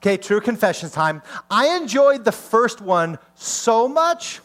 Okay, 0.00 0.16
true 0.16 0.40
confessions 0.40 0.92
time. 0.92 1.20
I 1.50 1.76
enjoyed 1.76 2.24
the 2.24 2.32
first 2.32 2.80
one 2.80 3.18
so 3.34 3.86
much 3.86 4.40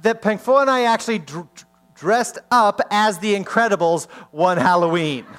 that 0.00 0.22
Pengfo 0.22 0.58
and 0.62 0.70
I 0.70 0.84
actually 0.84 1.18
dr- 1.18 1.66
dressed 1.94 2.38
up 2.50 2.80
as 2.90 3.18
the 3.18 3.34
Incredibles 3.34 4.08
one 4.30 4.56
Halloween. 4.56 5.26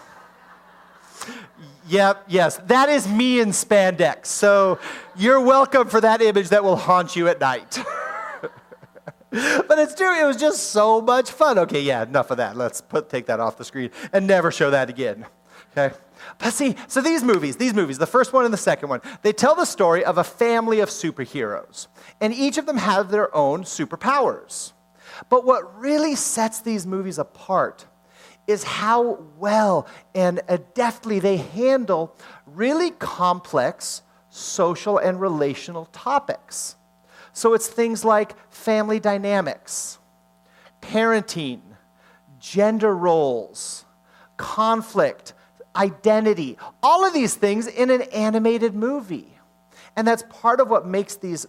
Yep, 1.87 2.25
yes, 2.29 2.57
that 2.67 2.87
is 2.87 3.05
me 3.05 3.41
in 3.41 3.49
spandex. 3.49 4.27
So 4.27 4.79
you're 5.17 5.41
welcome 5.41 5.89
for 5.89 5.99
that 5.99 6.21
image 6.21 6.47
that 6.49 6.63
will 6.63 6.77
haunt 6.77 7.17
you 7.17 7.27
at 7.27 7.41
night. 7.41 7.79
but 9.29 9.79
it's 9.79 9.93
true, 9.95 10.17
it 10.17 10.25
was 10.25 10.37
just 10.37 10.69
so 10.69 11.01
much 11.01 11.31
fun. 11.31 11.59
Okay, 11.59 11.81
yeah, 11.81 12.03
enough 12.03 12.31
of 12.31 12.37
that. 12.37 12.55
Let's 12.55 12.79
put, 12.79 13.09
take 13.09 13.25
that 13.25 13.41
off 13.41 13.57
the 13.57 13.65
screen 13.65 13.89
and 14.13 14.25
never 14.25 14.51
show 14.51 14.69
that 14.69 14.89
again. 14.89 15.25
Okay? 15.75 15.93
But 16.37 16.53
see, 16.53 16.75
so 16.87 17.01
these 17.01 17.23
movies, 17.23 17.57
these 17.57 17.73
movies, 17.73 17.97
the 17.97 18.07
first 18.07 18.33
one 18.33 18.45
and 18.45 18.53
the 18.53 18.57
second 18.57 18.89
one, 18.89 19.01
they 19.21 19.33
tell 19.33 19.55
the 19.55 19.65
story 19.65 20.03
of 20.03 20.17
a 20.17 20.23
family 20.23 20.79
of 20.79 20.89
superheroes. 20.89 21.87
And 22.19 22.33
each 22.33 22.57
of 22.57 22.65
them 22.65 22.77
have 22.77 23.11
their 23.11 23.33
own 23.35 23.63
superpowers. 23.63 24.73
But 25.29 25.45
what 25.45 25.79
really 25.79 26.15
sets 26.15 26.61
these 26.61 26.87
movies 26.87 27.17
apart 27.17 27.85
is 28.47 28.63
how 28.63 29.23
well 29.37 29.87
and 30.15 30.41
deftly 30.73 31.19
they 31.19 31.37
handle 31.37 32.15
really 32.45 32.91
complex 32.91 34.01
social 34.29 34.97
and 34.97 35.21
relational 35.21 35.85
topics. 35.85 36.75
So 37.33 37.53
it's 37.53 37.67
things 37.67 38.03
like 38.03 38.35
family 38.51 38.99
dynamics, 38.99 39.99
parenting, 40.81 41.61
gender 42.39 42.95
roles, 42.95 43.85
conflict, 44.37 45.33
identity, 45.75 46.57
all 46.83 47.05
of 47.05 47.13
these 47.13 47.35
things 47.35 47.67
in 47.67 47.89
an 47.89 48.01
animated 48.13 48.75
movie. 48.75 49.37
And 49.95 50.07
that's 50.07 50.23
part 50.29 50.59
of 50.59 50.69
what 50.69 50.85
makes 50.85 51.15
these 51.15 51.45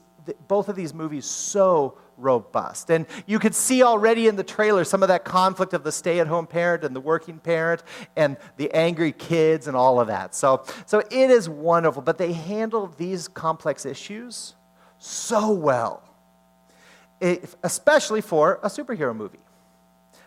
both 0.48 0.68
of 0.68 0.76
these 0.76 0.94
movies 0.94 1.24
so 1.24 1.98
robust. 2.16 2.90
And 2.90 3.06
you 3.26 3.38
could 3.38 3.54
see 3.54 3.82
already 3.82 4.28
in 4.28 4.36
the 4.36 4.44
trailer 4.44 4.84
some 4.84 5.02
of 5.02 5.08
that 5.08 5.24
conflict 5.24 5.74
of 5.74 5.82
the 5.82 5.92
stay 5.92 6.20
at 6.20 6.26
home 6.26 6.46
parent 6.46 6.84
and 6.84 6.94
the 6.94 7.00
working 7.00 7.38
parent 7.38 7.82
and 8.16 8.36
the 8.56 8.72
angry 8.72 9.12
kids 9.12 9.66
and 9.66 9.76
all 9.76 10.00
of 10.00 10.08
that. 10.08 10.34
So, 10.34 10.64
so 10.86 11.00
it 11.00 11.30
is 11.30 11.48
wonderful, 11.48 12.02
but 12.02 12.18
they 12.18 12.32
handle 12.32 12.86
these 12.96 13.28
complex 13.28 13.84
issues 13.84 14.54
so 14.98 15.50
well, 15.50 16.02
especially 17.64 18.20
for 18.20 18.60
a 18.62 18.68
superhero 18.68 19.14
movie. 19.14 19.40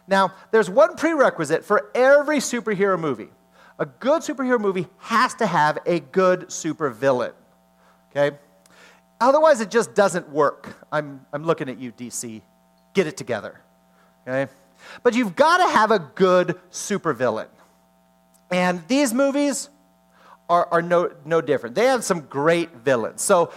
Now, 0.07 0.33
there's 0.51 0.69
one 0.69 0.95
prerequisite 0.97 1.63
for 1.63 1.89
every 1.95 2.37
superhero 2.37 2.99
movie. 2.99 3.29
A 3.77 3.85
good 3.85 4.21
superhero 4.21 4.59
movie 4.59 4.87
has 4.99 5.33
to 5.35 5.45
have 5.45 5.79
a 5.85 5.99
good 5.99 6.47
supervillain. 6.47 7.33
Okay? 8.11 8.37
Otherwise, 9.19 9.61
it 9.61 9.69
just 9.69 9.93
doesn't 9.93 10.29
work. 10.29 10.77
I'm, 10.91 11.25
I'm 11.33 11.43
looking 11.43 11.69
at 11.69 11.77
you, 11.77 11.91
DC. 11.91 12.41
Get 12.93 13.07
it 13.07 13.17
together. 13.17 13.59
Okay? 14.27 14.51
But 15.03 15.13
you've 15.13 15.35
got 15.35 15.57
to 15.57 15.73
have 15.73 15.91
a 15.91 15.99
good 15.99 16.59
supervillain. 16.71 17.47
And 18.51 18.81
these 18.87 19.13
movies 19.13 19.69
are, 20.49 20.67
are 20.71 20.81
no, 20.81 21.11
no 21.25 21.41
different. 21.41 21.75
They 21.75 21.85
have 21.85 22.03
some 22.03 22.21
great 22.21 22.71
villains. 22.77 23.21
So 23.21 23.51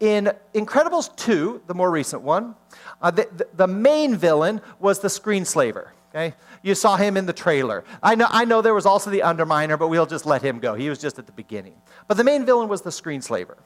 in 0.00 0.32
Incredibles 0.54 1.14
2, 1.16 1.62
the 1.66 1.74
more 1.74 1.90
recent 1.90 2.22
one, 2.22 2.54
uh, 3.00 3.10
the, 3.10 3.28
the, 3.36 3.48
the, 3.54 3.66
main 3.66 4.16
villain 4.16 4.60
was 4.78 4.98
the 4.98 5.08
screenslaver. 5.08 5.88
Okay? 6.14 6.34
You 6.62 6.74
saw 6.76 6.96
him 6.96 7.16
in 7.16 7.26
the 7.26 7.32
trailer. 7.32 7.84
I 8.02 8.14
know, 8.14 8.28
I 8.30 8.44
know 8.44 8.62
there 8.62 8.74
was 8.74 8.86
also 8.86 9.10
the 9.10 9.20
Underminer, 9.20 9.76
but 9.76 9.88
we'll 9.88 10.06
just 10.06 10.26
let 10.26 10.42
him 10.42 10.60
go. 10.60 10.74
He 10.74 10.88
was 10.88 11.00
just 11.00 11.18
at 11.18 11.26
the 11.26 11.32
beginning. 11.32 11.74
But 12.06 12.16
the 12.16 12.24
main 12.24 12.46
villain 12.46 12.68
was 12.68 12.82
the 12.82 12.90
screenslaver. 12.90 13.56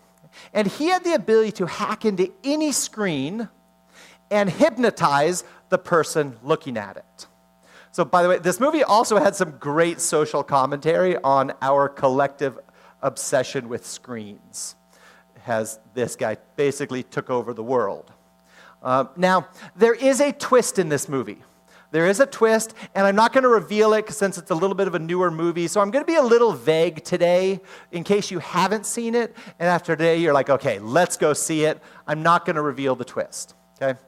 And 0.55 0.67
he 0.67 0.87
had 0.87 1.05
the 1.05 1.15
ability 1.15 1.53
to 1.53 1.67
hack 1.67 2.05
into 2.05 2.33
any 2.43 2.73
screen 2.73 3.49
and 4.31 4.49
hypnotize 4.49 5.45
the 5.69 5.79
person 5.79 6.37
looking 6.43 6.79
at 6.79 6.97
it. 6.97 7.27
So, 7.93 8.05
by 8.05 8.23
the 8.23 8.29
way, 8.29 8.39
this 8.39 8.61
movie 8.61 8.83
also 8.83 9.19
had 9.19 9.35
some 9.35 9.53
great 9.59 10.01
social 10.01 10.43
commentary 10.43 11.17
on 11.19 11.53
our 11.61 11.89
collective 11.89 12.59
obsession 13.03 13.69
with 13.69 13.87
screens 13.87 14.75
has 15.43 15.81
this 15.95 16.15
guy 16.15 16.37
basically 16.57 17.03
took 17.03 17.31
over 17.31 17.55
the 17.55 17.63
world. 17.63 18.13
Uh, 18.83 19.07
now, 19.17 19.49
there 19.75 19.95
is 19.95 20.21
a 20.21 20.31
twist 20.33 20.79
in 20.79 20.89
this 20.89 21.09
movie. 21.09 21.43
There 21.91 22.07
is 22.07 22.21
a 22.21 22.27
twist, 22.27 22.75
and 22.95 23.07
I'm 23.07 23.17
not 23.17 23.33
going 23.33 23.45
to 23.45 23.49
reveal 23.49 23.95
it 23.95 24.11
since 24.11 24.37
it's 24.37 24.51
a 24.51 24.55
little 24.55 24.75
bit 24.75 24.89
of 24.89 24.95
a 24.95 24.99
newer 24.99 25.31
movie. 25.31 25.69
So 25.69 25.81
I'm 25.81 25.91
going 25.91 26.05
to 26.05 26.11
be 26.11 26.17
a 26.17 26.23
little 26.23 26.53
vague 26.53 27.03
today 27.03 27.61
in 27.93 28.05
case 28.05 28.31
you 28.31 28.41
haven't 28.41 28.85
seen 28.85 29.15
it. 29.15 29.35
And 29.59 29.69
after 29.69 29.97
today, 29.97 30.19
you're 30.19 30.35
like, 30.35 30.51
okay, 30.51 30.79
let's 30.79 31.17
go 31.17 31.33
see 31.33 31.65
it. 31.65 31.81
I'm 32.07 32.23
not 32.23 32.45
going 32.45 32.57
to 32.57 32.63
reveal 32.63 32.95
the 32.95 33.07
twist. 33.07 33.55
Okay? 33.81 33.99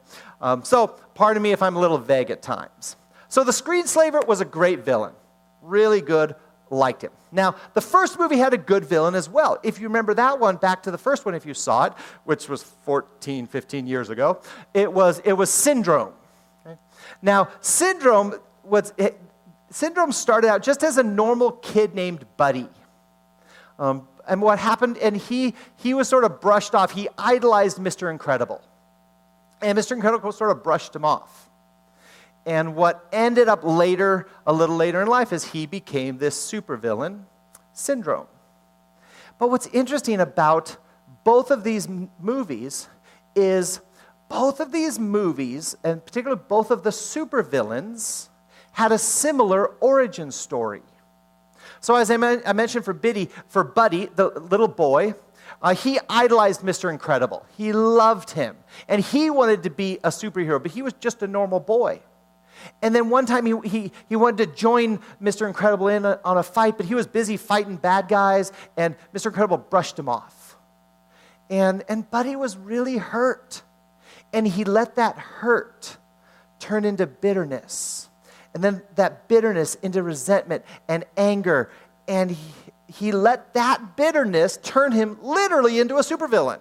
Um, 0.41 0.63
so 0.63 0.87
pardon 1.15 1.41
me 1.41 1.53
if 1.53 1.63
I'm 1.63 1.75
a 1.75 1.79
little 1.79 1.97
vague 1.97 2.29
at 2.29 2.41
times. 2.41 2.95
So 3.29 3.43
the 3.43 3.51
Screenslaver 3.51 4.27
was 4.27 4.41
a 4.41 4.45
great 4.45 4.79
villain, 4.79 5.13
really 5.61 6.01
good 6.01 6.35
liked 6.69 7.03
him. 7.03 7.11
Now, 7.31 7.55
the 7.73 7.81
first 7.81 8.17
movie 8.17 8.37
had 8.37 8.53
a 8.53 8.57
good 8.57 8.85
villain 8.85 9.15
as 9.15 9.29
well. 9.29 9.59
If 9.63 9.79
you 9.79 9.87
remember 9.87 10.13
that 10.13 10.39
one, 10.39 10.55
back 10.55 10.83
to 10.83 10.91
the 10.91 10.97
first 10.97 11.25
one, 11.25 11.35
if 11.35 11.45
you 11.45 11.53
saw 11.53 11.85
it, 11.85 11.93
which 12.23 12.49
was 12.49 12.63
14, 12.63 13.47
15 13.47 13.87
years 13.87 14.09
ago, 14.09 14.41
it 14.73 14.91
was, 14.91 15.19
it 15.25 15.33
was 15.33 15.49
Syndrome. 15.49 16.13
Now, 17.21 17.49
Syndrome 17.61 18.35
was, 18.63 18.93
it, 18.97 19.19
Syndrome 19.69 20.11
started 20.11 20.47
out 20.49 20.63
just 20.63 20.83
as 20.83 20.97
a 20.97 21.03
normal 21.03 21.51
kid 21.51 21.95
named 21.95 22.25
Buddy. 22.37 22.67
Um, 23.79 24.07
and 24.27 24.41
what 24.41 24.59
happened, 24.59 24.97
and 24.97 25.17
he, 25.17 25.55
he 25.77 25.93
was 25.93 26.07
sort 26.07 26.23
of 26.23 26.39
brushed 26.41 26.75
off. 26.75 26.91
He 26.91 27.07
idolized 27.17 27.77
Mr. 27.77 28.11
Incredible. 28.11 28.61
And 29.61 29.77
Mr. 29.77 29.93
Incredible 29.93 30.31
sort 30.31 30.51
of 30.51 30.63
brushed 30.63 30.95
him 30.95 31.05
off. 31.05 31.49
And 32.45 32.75
what 32.75 33.07
ended 33.11 33.47
up 33.47 33.63
later, 33.63 34.27
a 34.47 34.53
little 34.53 34.75
later 34.75 35.01
in 35.01 35.07
life, 35.07 35.31
is 35.31 35.45
he 35.45 35.65
became 35.65 36.17
this 36.17 36.35
supervillain 36.35 37.23
syndrome. 37.73 38.27
But 39.39 39.49
what's 39.49 39.67
interesting 39.67 40.19
about 40.19 40.77
both 41.23 41.51
of 41.51 41.63
these 41.63 41.87
movies 42.19 42.87
is 43.35 43.79
both 44.31 44.61
of 44.61 44.71
these 44.71 44.97
movies, 44.97 45.75
and 45.83 46.03
particularly 46.03 46.41
both 46.47 46.71
of 46.71 46.83
the 46.83 46.89
supervillains, 46.89 48.29
had 48.71 48.93
a 48.93 48.97
similar 48.97 49.67
origin 49.81 50.31
story. 50.31 50.81
So, 51.81 51.95
as 51.95 52.09
I, 52.09 52.15
I 52.15 52.53
mentioned 52.53 52.85
for 52.85 52.93
Biddy, 52.93 53.29
for 53.47 53.63
Buddy, 53.63 54.05
the 54.15 54.29
little 54.29 54.69
boy, 54.69 55.15
uh, 55.61 55.75
he 55.75 55.99
idolized 56.09 56.61
Mr. 56.61 56.89
Incredible. 56.89 57.45
He 57.57 57.73
loved 57.73 58.31
him. 58.31 58.55
And 58.87 59.03
he 59.03 59.29
wanted 59.29 59.63
to 59.63 59.69
be 59.69 59.97
a 60.03 60.09
superhero, 60.09 60.61
but 60.61 60.71
he 60.71 60.81
was 60.81 60.93
just 60.93 61.21
a 61.21 61.27
normal 61.27 61.59
boy. 61.59 62.01
And 62.81 62.95
then 62.95 63.09
one 63.09 63.25
time 63.25 63.45
he, 63.45 63.55
he, 63.67 63.91
he 64.07 64.15
wanted 64.15 64.37
to 64.49 64.55
join 64.55 64.99
Mr. 65.21 65.47
Incredible 65.47 65.87
in 65.87 66.05
a, 66.05 66.19
on 66.23 66.37
a 66.37 66.43
fight, 66.43 66.77
but 66.77 66.85
he 66.85 66.95
was 66.95 67.07
busy 67.07 67.35
fighting 67.35 67.75
bad 67.75 68.07
guys, 68.07 68.51
and 68.77 68.95
Mr. 69.13 69.27
Incredible 69.27 69.57
brushed 69.57 69.99
him 69.99 70.07
off. 70.07 70.55
And, 71.49 71.83
and 71.89 72.09
Buddy 72.09 72.35
was 72.35 72.55
really 72.55 72.97
hurt. 72.97 73.63
And 74.33 74.47
he 74.47 74.63
let 74.63 74.95
that 74.95 75.17
hurt 75.17 75.97
turn 76.59 76.85
into 76.85 77.07
bitterness. 77.07 78.09
And 78.53 78.63
then 78.63 78.81
that 78.95 79.27
bitterness 79.27 79.75
into 79.75 80.03
resentment 80.03 80.63
and 80.87 81.05
anger. 81.17 81.69
And 82.07 82.31
he, 82.31 82.53
he 82.87 83.11
let 83.11 83.53
that 83.53 83.95
bitterness 83.95 84.57
turn 84.61 84.91
him 84.91 85.17
literally 85.21 85.79
into 85.79 85.95
a 85.95 86.01
supervillain. 86.01 86.59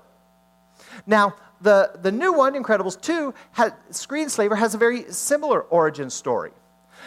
Now, 1.06 1.34
the, 1.60 1.98
the 2.00 2.12
new 2.12 2.32
one, 2.32 2.54
Incredibles 2.54 3.00
2, 3.00 3.34
had, 3.52 3.74
Screenslaver 3.90 4.56
has 4.56 4.74
a 4.74 4.78
very 4.78 5.10
similar 5.12 5.62
origin 5.62 6.10
story. 6.10 6.52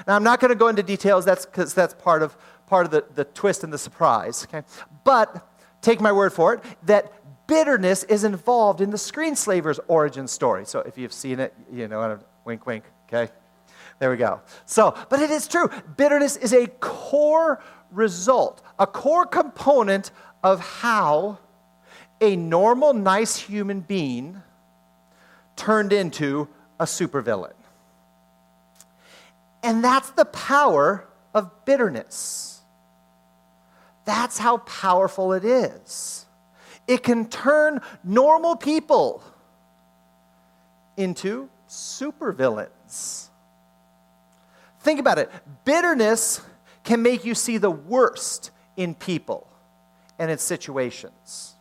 Now, 0.07 0.15
I'm 0.15 0.23
not 0.23 0.39
going 0.39 0.49
to 0.49 0.55
go 0.55 0.67
into 0.67 0.83
details 0.83 1.25
that's 1.25 1.45
because 1.45 1.73
that's 1.73 1.93
part 1.93 2.21
of, 2.23 2.35
part 2.67 2.85
of 2.85 2.91
the, 2.91 3.05
the 3.15 3.25
twist 3.25 3.63
and 3.63 3.71
the 3.71 3.77
surprise. 3.77 4.45
Okay? 4.45 4.65
But 5.03 5.47
take 5.81 6.01
my 6.01 6.11
word 6.11 6.33
for 6.33 6.53
it 6.53 6.63
that 6.83 7.22
bitterness 7.53 8.03
is 8.05 8.23
involved 8.23 8.81
in 8.81 8.89
the 8.89 8.97
Screenslaver's 8.97 9.79
origin 9.87 10.27
story. 10.27 10.65
So 10.65 10.79
if 10.79 10.97
you've 10.97 11.13
seen 11.13 11.39
it, 11.39 11.53
you 11.71 11.87
know, 11.87 12.19
wink, 12.45 12.65
wink, 12.65 12.83
okay? 13.07 13.31
There 13.99 14.09
we 14.09 14.17
go. 14.17 14.41
So, 14.65 14.95
but 15.07 15.19
it 15.19 15.29
is 15.29 15.47
true. 15.47 15.69
Bitterness 15.95 16.35
is 16.35 16.51
a 16.51 16.65
core 16.79 17.61
result, 17.91 18.63
a 18.79 18.87
core 18.87 19.27
component 19.27 20.09
of 20.43 20.61
how 20.61 21.37
a 22.19 22.35
normal, 22.35 22.91
nice 22.91 23.37
human 23.37 23.81
being 23.81 24.41
turned 25.55 25.93
into 25.93 26.49
a 26.79 26.85
supervillain. 26.85 27.53
And 29.61 29.83
that's 29.83 30.09
the 30.09 30.25
power 30.25 31.07
of 31.35 31.65
bitterness. 31.65 32.61
That's 34.05 34.39
how 34.39 34.57
powerful 34.57 35.33
it 35.33 35.45
is. 35.45 36.25
It 36.87 37.03
can 37.03 37.27
turn 37.27 37.81
normal 38.03 38.55
people 38.55 39.23
into 40.97 41.49
supervillains. 41.67 43.29
Think 44.81 44.99
about 44.99 45.17
it. 45.17 45.31
Bitterness 45.65 46.41
can 46.83 47.01
make 47.01 47.23
you 47.23 47.35
see 47.35 47.57
the 47.57 47.71
worst 47.71 48.51
in 48.75 48.95
people 48.95 49.47
and 50.19 50.29
in 50.29 50.37
situations. 50.37 51.55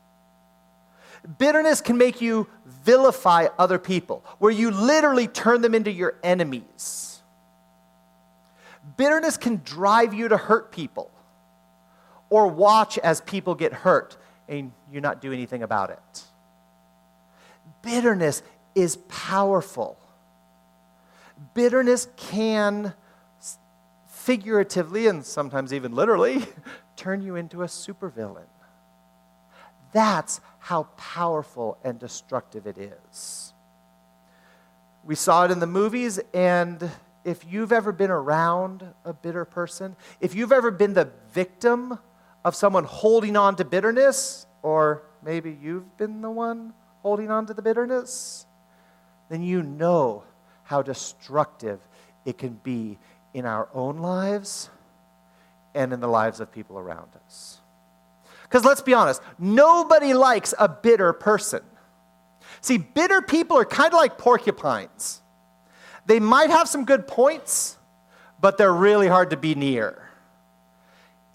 Bitterness 1.39 1.81
can 1.81 1.97
make 1.97 2.21
you 2.21 2.49
vilify 2.67 3.47
other 3.57 3.79
people, 3.79 4.25
where 4.39 4.51
you 4.51 4.73
literally 4.73 5.29
turn 5.29 5.63
them 5.63 5.73
into 5.73 5.93
your 5.93 6.17
enemies. 6.25 7.23
Bitterness 8.97 9.37
can 9.37 9.63
drive 9.65 10.13
you 10.13 10.29
to 10.29 10.37
hurt 10.37 10.73
people 10.73 11.13
or 12.29 12.49
watch 12.49 12.99
as 12.99 13.21
people 13.21 13.55
get 13.55 13.73
hurt 13.73 14.17
and 14.53 14.73
you 14.91 15.01
not 15.01 15.21
do 15.21 15.33
anything 15.33 15.63
about 15.63 15.91
it. 15.91 16.23
Bitterness 17.83 18.43
is 18.75 18.97
powerful. 19.09 19.99
Bitterness 21.55 22.09
can 22.17 22.93
figuratively 24.07 25.09
and 25.09 25.25
sometimes 25.25 25.73
even 25.73 25.95
literally 25.95 26.45
turn 26.97 27.23
you 27.23 27.37
into 27.37 27.63
a 27.63 27.67
supervillain. 27.67 28.47
That's 29.93 30.41
how 30.59 30.85
powerful 30.97 31.79
and 31.83 31.99
destructive 31.99 32.67
it 32.67 32.79
is. 32.79 33.53
We 35.05 35.17
saw 35.17 35.45
it 35.47 35.51
in 35.51 35.59
the 35.59 35.67
movies, 35.67 36.21
and 36.33 36.91
if 37.25 37.45
you've 37.45 37.73
ever 37.73 37.91
been 37.91 38.11
around 38.11 38.85
a 39.05 39.13
bitter 39.13 39.45
person, 39.45 39.97
if 40.21 40.35
you've 40.35 40.53
ever 40.53 40.71
been 40.71 40.95
the 40.95 41.11
victim 41.33 41.99
of 42.45 42.55
someone 42.55 42.85
holding 42.85 43.37
on 43.37 43.57
to 43.57 43.65
bitterness, 43.65 44.47
or 44.63 45.03
maybe 45.23 45.57
you've 45.61 45.97
been 45.97 46.23
the 46.23 46.31
one 46.31 46.73
holding 47.03 47.31
on 47.31 47.47
to 47.47 47.55
the 47.55 47.63
bitterness, 47.63 48.47
then 49.29 49.43
you 49.43 49.63
know 49.63 50.25
how 50.65 50.83
destructive 50.83 51.81
it 52.25 52.39
can 52.39 52.55
be 52.63 52.99
in 53.35 53.47
our 53.47 53.69
own 53.75 53.99
lives 53.99 54.71
and 55.75 55.93
in 55.93 56.01
the 56.01 56.09
lives 56.09 56.41
of 56.41 56.53
people 56.53 56.79
around 56.79 57.09
us. 57.25 57.59
Because 58.43 58.65
let's 58.65 58.83
be 58.83 58.95
honest, 58.95 59.23
nobody 59.39 60.13
likes 60.13 60.55
a 60.59 60.69
bitter 60.69 61.13
person. 61.13 61.63
See, 62.61 62.79
bitter 62.79 63.23
people 63.23 63.57
are 63.57 63.65
kind 63.65 63.93
of 63.93 63.99
like 63.99 64.19
porcupines. 64.19 65.23
They 66.07 66.21
might 66.21 66.51
have 66.51 66.69
some 66.69 66.85
good 66.85 67.07
points, 67.07 67.79
but 68.41 68.59
they're 68.59 68.73
really 68.73 69.09
hard 69.09 69.31
to 69.31 69.37
be 69.37 69.55
near. 69.55 70.11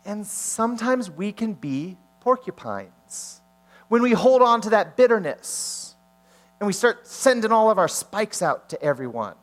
And 0.07 0.25
sometimes 0.25 1.12
we 1.12 1.33
can 1.33 1.54
be 1.54 1.98
porcupines 2.21 3.42
when 3.89 4.01
we 4.01 4.13
hold 4.13 4.42
on 4.42 4.62
to 4.62 4.69
that 4.69 4.95
bitterness 4.95 5.95
and 6.59 6.65
we 6.65 6.71
start 6.71 7.06
sending 7.06 7.51
all 7.51 7.69
of 7.69 7.77
our 7.77 7.89
spikes 7.89 8.42
out 8.42 8.69
to 8.69 8.81
everyone. 8.81 9.36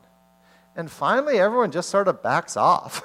And 0.75 0.89
finally, 0.89 1.39
everyone 1.39 1.71
just 1.71 1.89
sort 1.89 2.07
of 2.07 2.23
backs 2.23 2.57
off 2.57 3.03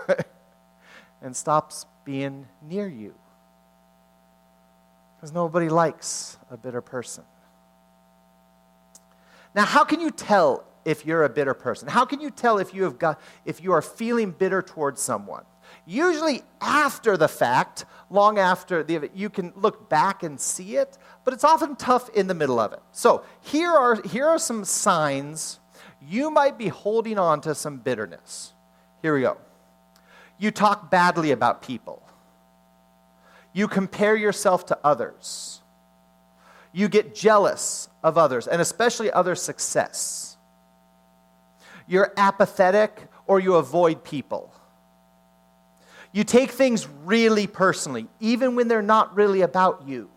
and 1.22 1.36
stops 1.36 1.84
being 2.02 2.48
near 2.62 2.88
you. 2.88 3.14
Because 5.16 5.30
nobody 5.30 5.68
likes 5.68 6.38
a 6.50 6.56
bitter 6.56 6.80
person. 6.80 7.24
Now, 9.54 9.66
how 9.66 9.84
can 9.84 10.00
you 10.00 10.10
tell 10.10 10.64
if 10.86 11.04
you're 11.04 11.24
a 11.24 11.28
bitter 11.28 11.54
person? 11.54 11.88
How 11.88 12.06
can 12.06 12.20
you 12.20 12.30
tell 12.30 12.56
if 12.56 12.72
you 12.72 12.84
have 12.84 12.98
got 12.98 13.20
if 13.44 13.62
you 13.62 13.72
are 13.72 13.82
feeling 13.82 14.30
bitter 14.30 14.62
towards 14.62 15.02
someone? 15.02 15.44
Usually 15.90 16.42
after 16.60 17.16
the 17.16 17.26
fact, 17.26 17.84
long 18.10 18.38
after 18.38 18.84
the 18.84 19.10
you 19.12 19.28
can 19.28 19.52
look 19.56 19.90
back 19.90 20.22
and 20.22 20.40
see 20.40 20.76
it, 20.76 20.96
but 21.24 21.34
it's 21.34 21.42
often 21.42 21.74
tough 21.74 22.08
in 22.10 22.28
the 22.28 22.34
middle 22.34 22.60
of 22.60 22.72
it. 22.72 22.78
So, 22.92 23.24
here 23.40 23.72
are 23.72 24.00
here 24.02 24.28
are 24.28 24.38
some 24.38 24.64
signs 24.64 25.58
you 26.00 26.30
might 26.30 26.56
be 26.56 26.68
holding 26.68 27.18
on 27.18 27.40
to 27.40 27.56
some 27.56 27.78
bitterness. 27.78 28.52
Here 29.02 29.12
we 29.12 29.22
go. 29.22 29.38
You 30.38 30.52
talk 30.52 30.92
badly 30.92 31.32
about 31.32 31.60
people. 31.60 32.08
You 33.52 33.66
compare 33.66 34.14
yourself 34.14 34.66
to 34.66 34.78
others. 34.84 35.60
You 36.72 36.88
get 36.88 37.16
jealous 37.16 37.88
of 38.04 38.16
others, 38.16 38.46
and 38.46 38.62
especially 38.62 39.10
other 39.10 39.34
success. 39.34 40.36
You're 41.88 42.12
apathetic 42.16 43.08
or 43.26 43.40
you 43.40 43.56
avoid 43.56 44.04
people. 44.04 44.54
You 46.12 46.24
take 46.24 46.50
things 46.50 46.88
really 47.04 47.46
personally, 47.46 48.08
even 48.18 48.56
when 48.56 48.68
they're 48.68 48.82
not 48.82 49.14
really 49.16 49.42
about 49.42 49.84
you. 49.86 50.10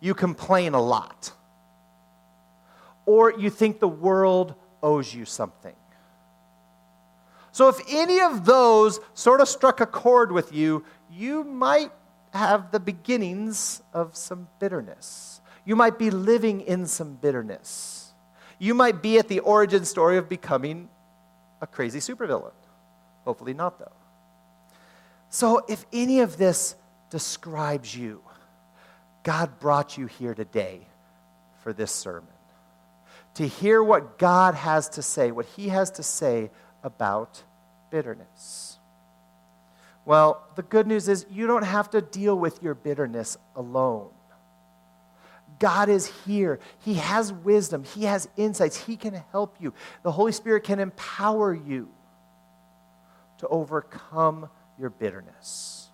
You 0.00 0.14
complain 0.14 0.74
a 0.74 0.80
lot. 0.80 1.32
Or 3.06 3.32
you 3.32 3.50
think 3.50 3.78
the 3.78 3.88
world 3.88 4.54
owes 4.82 5.14
you 5.14 5.24
something. 5.24 5.74
So, 7.52 7.68
if 7.68 7.80
any 7.88 8.20
of 8.20 8.44
those 8.44 9.00
sort 9.14 9.40
of 9.40 9.48
struck 9.48 9.80
a 9.80 9.86
chord 9.86 10.32
with 10.32 10.52
you, 10.52 10.84
you 11.10 11.44
might 11.44 11.90
have 12.32 12.70
the 12.70 12.80
beginnings 12.80 13.82
of 13.92 14.16
some 14.16 14.48
bitterness. 14.60 15.40
You 15.64 15.76
might 15.76 15.98
be 15.98 16.10
living 16.10 16.60
in 16.60 16.86
some 16.86 17.14
bitterness. 17.14 18.12
You 18.58 18.74
might 18.74 19.02
be 19.02 19.18
at 19.18 19.28
the 19.28 19.40
origin 19.40 19.84
story 19.84 20.16
of 20.16 20.28
becoming 20.28 20.88
a 21.60 21.66
crazy 21.66 21.98
supervillain. 21.98 22.52
Hopefully, 23.24 23.54
not, 23.54 23.78
though. 23.78 23.99
So, 25.30 25.64
if 25.68 25.86
any 25.92 26.20
of 26.20 26.36
this 26.36 26.74
describes 27.08 27.96
you, 27.96 28.20
God 29.22 29.60
brought 29.60 29.96
you 29.96 30.06
here 30.06 30.34
today 30.34 30.86
for 31.62 31.72
this 31.72 31.92
sermon 31.92 32.28
to 33.34 33.46
hear 33.46 33.82
what 33.82 34.18
God 34.18 34.54
has 34.54 34.88
to 34.90 35.02
say, 35.02 35.30
what 35.30 35.46
He 35.46 35.68
has 35.68 35.92
to 35.92 36.02
say 36.02 36.50
about 36.82 37.42
bitterness. 37.90 38.78
Well, 40.04 40.42
the 40.56 40.62
good 40.62 40.88
news 40.88 41.08
is 41.08 41.26
you 41.30 41.46
don't 41.46 41.62
have 41.62 41.90
to 41.90 42.00
deal 42.00 42.36
with 42.36 42.60
your 42.62 42.74
bitterness 42.74 43.36
alone. 43.54 44.10
God 45.60 45.88
is 45.88 46.06
here. 46.24 46.58
He 46.80 46.94
has 46.94 47.32
wisdom. 47.32 47.84
He 47.84 48.04
has 48.04 48.28
insights. 48.36 48.76
He 48.76 48.96
can 48.96 49.22
help 49.30 49.56
you. 49.60 49.74
The 50.02 50.10
Holy 50.10 50.32
Spirit 50.32 50.64
can 50.64 50.80
empower 50.80 51.54
you 51.54 51.88
to 53.38 53.46
overcome 53.48 54.48
your 54.80 54.90
bitterness. 54.90 55.88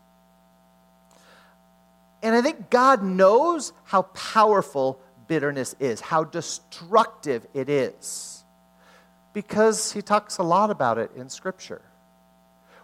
And 2.23 2.35
I 2.35 2.41
think 2.41 2.71
God 2.71 3.03
knows 3.03 3.73
how 3.85 4.03
powerful 4.03 5.01
bitterness 5.29 5.75
is, 5.81 6.01
how 6.01 6.25
destructive 6.25 7.47
it 7.53 7.69
is, 7.69 8.45
because 9.33 9.93
He 9.93 10.03
talks 10.03 10.39
a 10.39 10.43
lot 10.43 10.71
about 10.71 10.99
it 10.99 11.11
in 11.17 11.29
Scripture. 11.29 11.83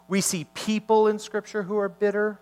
We 0.08 0.20
see 0.20 0.46
people 0.52 1.08
in 1.08 1.18
Scripture 1.18 1.62
who 1.62 1.78
are 1.78 1.88
bitter. 1.88 2.38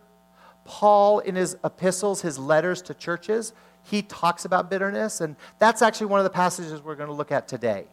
Paul, 0.65 1.21
in 1.21 1.37
his 1.37 1.57
epistles, 1.65 2.23
his 2.23 2.39
letters 2.39 2.83
to 2.83 2.95
churches, 2.95 3.53
he 3.83 4.03
talks 4.03 4.45
about 4.45 4.71
bitterness, 4.71 5.21
and 5.21 5.37
that's 5.59 5.83
actually 5.83 6.09
one 6.09 6.21
of 6.21 6.25
the 6.25 6.31
passages 6.31 6.83
we're 6.83 6.97
going 6.97 7.09
to 7.09 7.15
look 7.15 7.33
at 7.33 7.49
today. 7.49 7.87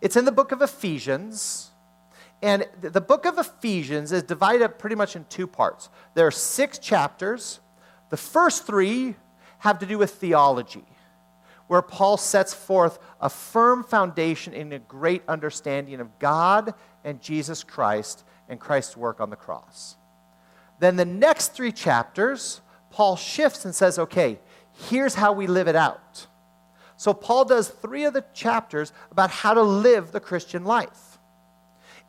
It's 0.00 0.16
in 0.16 0.24
the 0.24 0.32
book 0.32 0.52
of 0.52 0.62
Ephesians, 0.62 1.70
and 2.42 2.66
the 2.80 3.00
book 3.00 3.24
of 3.24 3.38
Ephesians 3.38 4.12
is 4.12 4.22
divided 4.22 4.62
up 4.62 4.78
pretty 4.78 4.96
much 4.96 5.16
in 5.16 5.24
two 5.24 5.46
parts. 5.46 5.88
There 6.14 6.26
are 6.26 6.30
six 6.30 6.78
chapters. 6.78 7.60
The 8.10 8.16
first 8.16 8.66
three 8.66 9.16
have 9.58 9.78
to 9.78 9.86
do 9.86 9.98
with 9.98 10.12
theology, 10.12 10.84
where 11.66 11.82
Paul 11.82 12.16
sets 12.16 12.52
forth 12.54 12.98
a 13.20 13.30
firm 13.30 13.82
foundation 13.82 14.52
in 14.52 14.72
a 14.72 14.78
great 14.78 15.22
understanding 15.26 16.00
of 16.00 16.18
God 16.18 16.74
and 17.04 17.20
Jesus 17.20 17.64
Christ 17.64 18.24
and 18.48 18.60
Christ's 18.60 18.96
work 18.96 19.20
on 19.20 19.30
the 19.30 19.36
cross. 19.36 19.96
Then 20.78 20.96
the 20.96 21.04
next 21.04 21.54
three 21.54 21.72
chapters, 21.72 22.60
Paul 22.90 23.16
shifts 23.16 23.64
and 23.64 23.74
says, 23.74 23.98
okay, 23.98 24.38
here's 24.72 25.14
how 25.14 25.32
we 25.32 25.46
live 25.46 25.68
it 25.68 25.76
out. 25.76 26.26
So 26.96 27.12
Paul 27.12 27.46
does 27.46 27.68
three 27.68 28.04
of 28.04 28.12
the 28.12 28.24
chapters 28.34 28.92
about 29.10 29.30
how 29.30 29.54
to 29.54 29.62
live 29.62 30.12
the 30.12 30.20
Christian 30.20 30.64
life. 30.64 31.15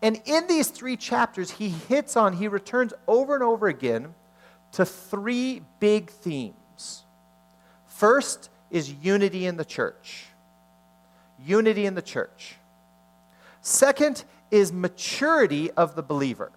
And 0.01 0.21
in 0.25 0.47
these 0.47 0.69
three 0.69 0.95
chapters, 0.95 1.51
he 1.51 1.69
hits 1.69 2.15
on, 2.15 2.33
he 2.33 2.47
returns 2.47 2.93
over 3.07 3.33
and 3.33 3.43
over 3.43 3.67
again 3.67 4.13
to 4.73 4.85
three 4.85 5.63
big 5.79 6.09
themes. 6.09 7.03
First 7.85 8.49
is 8.69 8.91
unity 8.91 9.45
in 9.45 9.57
the 9.57 9.65
church. 9.65 10.25
Unity 11.43 11.85
in 11.85 11.95
the 11.95 12.01
church. 12.01 12.55
Second 13.61 14.23
is 14.51 14.71
maturity 14.71 15.71
of 15.71 15.95
the 15.95 16.03
believer. 16.03 16.51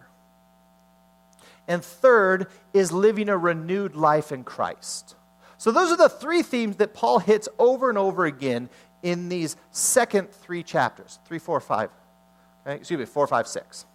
And 1.66 1.84
third 1.84 2.48
is 2.74 2.92
living 2.92 3.28
a 3.28 3.38
renewed 3.38 3.94
life 3.94 4.32
in 4.32 4.44
Christ. 4.44 5.14
So, 5.56 5.70
those 5.70 5.92
are 5.92 5.96
the 5.96 6.08
three 6.08 6.42
themes 6.42 6.76
that 6.76 6.94
Paul 6.94 7.18
hits 7.18 7.48
over 7.58 7.88
and 7.88 7.98
over 7.98 8.24
again 8.24 8.70
in 9.02 9.28
these 9.28 9.56
second 9.70 10.30
three 10.30 10.62
chapters 10.62 11.18
three, 11.26 11.38
four, 11.38 11.60
five. 11.60 11.90
Okay? 12.66 12.76
Excuse 12.76 12.98
me, 12.98 13.04
four, 13.06 13.26
five, 13.26 13.46
six. 13.46 13.86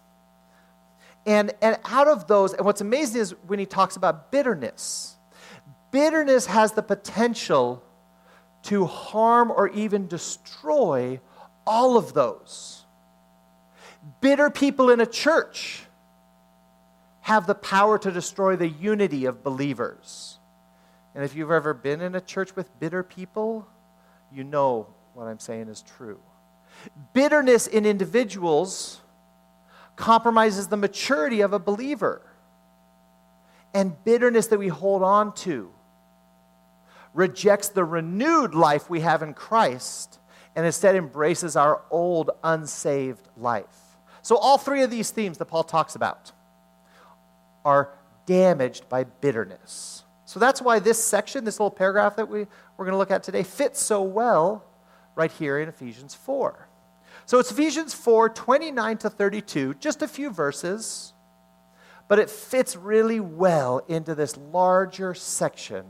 And, 1.24 1.52
and 1.60 1.76
out 1.84 2.08
of 2.08 2.28
those, 2.28 2.52
and 2.52 2.64
what's 2.64 2.80
amazing 2.80 3.20
is 3.20 3.30
when 3.46 3.58
he 3.58 3.66
talks 3.66 3.96
about 3.96 4.30
bitterness, 4.30 5.16
bitterness 5.90 6.46
has 6.46 6.72
the 6.72 6.82
potential 6.82 7.82
to 8.64 8.86
harm 8.86 9.50
or 9.50 9.68
even 9.70 10.06
destroy 10.06 11.20
all 11.66 11.96
of 11.96 12.14
those 12.14 12.86
bitter 14.20 14.50
people 14.50 14.90
in 14.90 15.00
a 15.00 15.06
church 15.06 15.82
have 17.22 17.46
the 17.46 17.54
power 17.54 17.98
to 17.98 18.10
destroy 18.10 18.56
the 18.56 18.68
unity 18.68 19.24
of 19.24 19.42
believers. 19.42 20.38
And 21.14 21.24
if 21.24 21.34
you've 21.34 21.50
ever 21.50 21.74
been 21.74 22.00
in 22.00 22.14
a 22.14 22.20
church 22.20 22.54
with 22.54 22.78
bitter 22.78 23.02
people, 23.02 23.66
you 24.32 24.44
know 24.44 24.86
what 25.14 25.24
I'm 25.24 25.38
saying 25.38 25.68
is 25.68 25.82
true. 25.82 26.20
Bitterness 27.12 27.66
in 27.66 27.86
individuals 27.86 29.00
compromises 29.96 30.68
the 30.68 30.76
maturity 30.76 31.40
of 31.40 31.52
a 31.52 31.58
believer. 31.58 32.22
And 33.74 33.96
bitterness 34.04 34.46
that 34.48 34.58
we 34.58 34.68
hold 34.68 35.02
on 35.02 35.34
to 35.36 35.70
rejects 37.14 37.68
the 37.68 37.84
renewed 37.84 38.54
life 38.54 38.88
we 38.88 39.00
have 39.00 39.22
in 39.22 39.34
Christ 39.34 40.18
and 40.54 40.64
instead 40.64 40.94
embraces 40.94 41.56
our 41.56 41.82
old 41.90 42.30
unsaved 42.44 43.28
life. 43.36 43.66
So, 44.22 44.36
all 44.36 44.58
three 44.58 44.82
of 44.82 44.90
these 44.90 45.10
themes 45.10 45.38
that 45.38 45.46
Paul 45.46 45.64
talks 45.64 45.94
about 45.94 46.32
are 47.64 47.90
damaged 48.26 48.88
by 48.88 49.04
bitterness. 49.04 50.04
So, 50.24 50.40
that's 50.40 50.60
why 50.60 50.78
this 50.78 51.02
section, 51.02 51.44
this 51.44 51.60
little 51.60 51.70
paragraph 51.70 52.16
that 52.16 52.28
we, 52.28 52.46
we're 52.76 52.84
going 52.84 52.92
to 52.92 52.98
look 52.98 53.10
at 53.10 53.22
today, 53.22 53.42
fits 53.42 53.80
so 53.80 54.02
well 54.02 54.64
right 55.14 55.30
here 55.30 55.58
in 55.58 55.68
Ephesians 55.68 56.14
4. 56.14 56.65
So, 57.26 57.40
it's 57.40 57.50
Ephesians 57.50 57.92
4 57.92 58.28
29 58.28 58.98
to 58.98 59.10
32, 59.10 59.74
just 59.74 60.00
a 60.02 60.06
few 60.06 60.30
verses, 60.30 61.12
but 62.06 62.20
it 62.20 62.30
fits 62.30 62.76
really 62.76 63.18
well 63.18 63.82
into 63.88 64.14
this 64.14 64.36
larger 64.36 65.12
section 65.12 65.84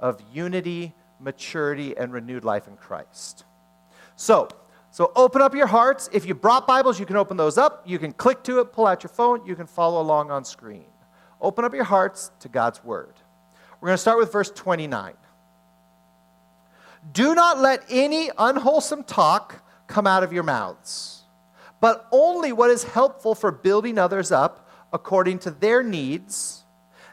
of 0.00 0.20
unity, 0.32 0.92
maturity, 1.20 1.96
and 1.96 2.12
renewed 2.12 2.44
life 2.44 2.66
in 2.66 2.76
Christ. 2.76 3.44
So, 4.16 4.48
so 4.90 5.12
open 5.14 5.40
up 5.40 5.54
your 5.54 5.68
hearts. 5.68 6.10
If 6.12 6.26
you 6.26 6.34
brought 6.34 6.66
Bibles, 6.66 6.98
you 6.98 7.06
can 7.06 7.16
open 7.16 7.36
those 7.36 7.58
up. 7.58 7.84
You 7.86 8.00
can 8.00 8.10
click 8.10 8.42
to 8.44 8.58
it, 8.58 8.72
pull 8.72 8.88
out 8.88 9.04
your 9.04 9.10
phone, 9.10 9.46
you 9.46 9.54
can 9.54 9.66
follow 9.66 10.00
along 10.00 10.32
on 10.32 10.44
screen. 10.44 10.86
Open 11.40 11.64
up 11.64 11.74
your 11.74 11.84
hearts 11.84 12.32
to 12.40 12.48
God's 12.48 12.82
word. 12.82 13.14
We're 13.80 13.86
going 13.88 13.94
to 13.96 14.02
start 14.02 14.18
with 14.18 14.32
verse 14.32 14.50
29. 14.50 15.14
Do 17.12 17.36
not 17.36 17.60
let 17.60 17.84
any 17.88 18.30
unwholesome 18.36 19.04
talk 19.04 19.62
come 19.86 20.06
out 20.06 20.22
of 20.22 20.32
your 20.32 20.42
mouths, 20.42 21.22
but 21.80 22.06
only 22.12 22.52
what 22.52 22.70
is 22.70 22.84
helpful 22.84 23.34
for 23.34 23.50
building 23.50 23.98
others 23.98 24.32
up 24.32 24.68
according 24.92 25.38
to 25.40 25.50
their 25.50 25.82
needs, 25.82 26.64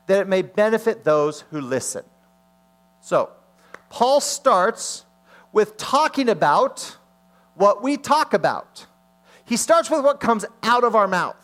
that 0.07 0.21
it 0.21 0.27
may 0.27 0.41
benefit 0.41 1.03
those 1.03 1.41
who 1.51 1.61
listen. 1.61 2.03
So, 3.01 3.31
Paul 3.89 4.21
starts 4.21 5.05
with 5.51 5.77
talking 5.77 6.29
about 6.29 6.97
what 7.55 7.83
we 7.83 7.97
talk 7.97 8.33
about. 8.33 8.85
He 9.45 9.57
starts 9.57 9.89
with 9.89 10.03
what 10.03 10.19
comes 10.19 10.45
out 10.63 10.83
of 10.83 10.95
our 10.95 11.07
mouth. 11.07 11.35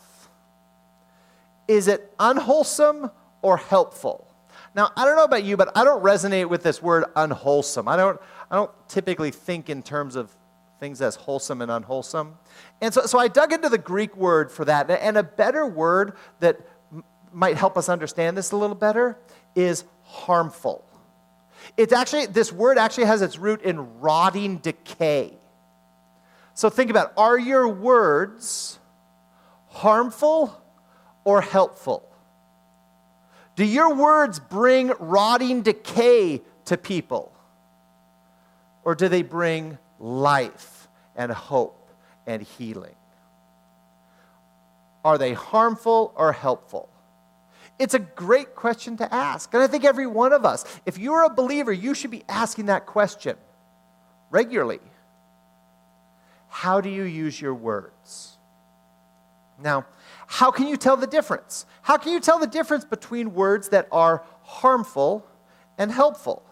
Is 1.68 1.86
it 1.86 2.12
unwholesome 2.18 3.10
or 3.42 3.56
helpful? 3.56 4.26
Now, 4.74 4.90
I 4.96 5.04
don't 5.04 5.16
know 5.16 5.24
about 5.24 5.44
you, 5.44 5.56
but 5.56 5.70
I 5.76 5.84
don't 5.84 6.02
resonate 6.02 6.48
with 6.48 6.62
this 6.62 6.80
word 6.80 7.04
unwholesome. 7.16 7.88
I 7.88 7.96
don't, 7.96 8.20
I 8.50 8.56
don't 8.56 8.70
typically 8.88 9.30
think 9.30 9.68
in 9.68 9.82
terms 9.82 10.16
of 10.16 10.34
things 10.80 11.02
as 11.02 11.14
wholesome 11.14 11.60
and 11.60 11.70
unwholesome. 11.70 12.38
And 12.80 12.92
so, 12.92 13.02
so 13.02 13.18
I 13.18 13.28
dug 13.28 13.52
into 13.52 13.68
the 13.68 13.78
Greek 13.78 14.16
word 14.16 14.50
for 14.50 14.64
that. 14.64 14.90
And 14.90 15.16
a 15.18 15.22
better 15.22 15.66
word 15.66 16.14
that 16.40 16.58
m- 16.90 17.04
might 17.32 17.56
help 17.56 17.76
us 17.76 17.88
understand 17.88 18.36
this 18.36 18.50
a 18.50 18.56
little 18.56 18.74
better 18.74 19.18
is 19.54 19.84
harmful. 20.02 20.84
It's 21.76 21.92
actually, 21.92 22.26
this 22.26 22.50
word 22.50 22.78
actually 22.78 23.04
has 23.04 23.20
its 23.20 23.38
root 23.38 23.60
in 23.62 24.00
rotting 24.00 24.56
decay. 24.56 25.36
So 26.54 26.70
think 26.70 26.90
about 26.90 27.12
are 27.16 27.38
your 27.38 27.68
words 27.68 28.78
harmful 29.68 30.60
or 31.24 31.42
helpful? 31.42 32.06
Do 33.54 33.64
your 33.64 33.94
words 33.94 34.40
bring 34.40 34.92
rotting 34.98 35.60
decay 35.60 36.40
to 36.64 36.78
people? 36.78 37.32
Or 38.82 38.94
do 38.94 39.08
they 39.08 39.22
bring 39.22 39.76
life 40.00 40.88
and 41.14 41.30
hope 41.30 41.90
and 42.26 42.42
healing? 42.42 42.96
Are 45.04 45.18
they 45.18 45.32
harmful 45.32 46.12
or 46.16 46.32
helpful? 46.32 46.88
It's 47.78 47.94
a 47.94 47.98
great 47.98 48.54
question 48.54 48.96
to 48.98 49.14
ask. 49.14 49.54
And 49.54 49.62
I 49.62 49.66
think 49.66 49.84
every 49.84 50.06
one 50.06 50.32
of 50.32 50.44
us, 50.44 50.64
if 50.84 50.98
you're 50.98 51.24
a 51.24 51.30
believer, 51.30 51.72
you 51.72 51.94
should 51.94 52.10
be 52.10 52.24
asking 52.28 52.66
that 52.66 52.84
question 52.84 53.36
regularly. 54.30 54.80
How 56.48 56.80
do 56.80 56.90
you 56.90 57.04
use 57.04 57.40
your 57.40 57.54
words? 57.54 58.36
Now, 59.62 59.86
how 60.26 60.50
can 60.50 60.66
you 60.66 60.76
tell 60.76 60.96
the 60.96 61.06
difference? 61.06 61.64
How 61.82 61.96
can 61.96 62.12
you 62.12 62.20
tell 62.20 62.38
the 62.38 62.46
difference 62.46 62.84
between 62.84 63.34
words 63.34 63.70
that 63.70 63.88
are 63.90 64.24
harmful 64.42 65.26
and 65.78 65.90
helpful? 65.90 66.42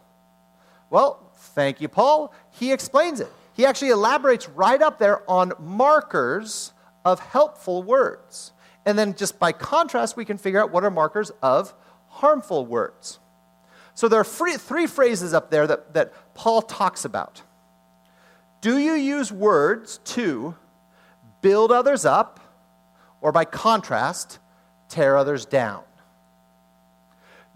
Well, 0.91 1.31
thank 1.35 1.81
you, 1.81 1.89
Paul. 1.89 2.33
He 2.53 2.73
explains 2.73 3.21
it. 3.21 3.33
He 3.59 3.67
actually 3.67 3.91
elaborates 3.91 4.49
right 4.49 4.81
up 4.81 5.01
there 5.01 5.29
on 5.29 5.53
markers 5.59 6.73
of 7.05 7.19
helpful 7.19 7.83
words. 7.83 8.53
And 8.87 8.97
then, 8.97 9.17
just 9.17 9.41
by 9.41 9.51
contrast, 9.51 10.17
we 10.17 10.25
can 10.25 10.39
figure 10.39 10.63
out 10.63 10.71
what 10.71 10.85
are 10.85 10.93
markers 10.93 11.33
of 11.43 11.75
harmful 12.07 12.65
words. 12.65 13.19
So, 13.95 14.07
there 14.07 14.21
are 14.21 14.25
three, 14.25 14.87
phrases 14.87 15.35
up 15.35 15.51
there 15.51 15.67
that, 15.67 15.93
that 15.95 16.35
Paul 16.35 16.63
talks 16.63 17.05
about. 17.05 17.43
Do 18.61 18.79
you 18.79 18.93
use 18.93 19.33
words 19.33 19.99
to 20.05 20.55
build 21.43 21.73
others 21.73 22.05
up, 22.05 22.39
or 23.21 23.33
by 23.33 23.45
contrast, 23.45 24.39
tear 24.89 25.17
others 25.17 25.45
down? 25.45 25.83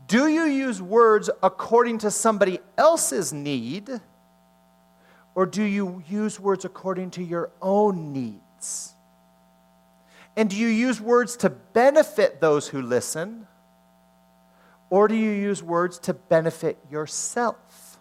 Do 0.09 0.26
you 0.26 0.47
use 0.47 0.82
words 0.82 1.30
according 1.44 1.99
to 1.99 2.11
somebody 2.11 2.59
else's 2.76 3.32
need, 3.32 4.00
or 5.35 5.47
do 5.47 5.62
you 5.62 6.03
use 6.09 6.39
words 6.39 6.65
according 6.65 7.11
to 7.12 7.23
your 7.23 7.51
own 7.61 8.12
needs? 8.12 8.95
And 10.37 10.49
do 10.49 10.57
you 10.57 10.69
use 10.69 11.01
words 11.01 11.37
to 11.39 11.51
benefit 11.51 12.41
those 12.41 12.69
who 12.69 12.83
listen? 12.83 13.47
Or 14.91 15.09
do 15.09 15.15
you 15.15 15.31
use 15.31 15.62
words 15.62 15.99
to 16.01 16.15
benefit 16.15 16.79
yourself? 16.91 17.99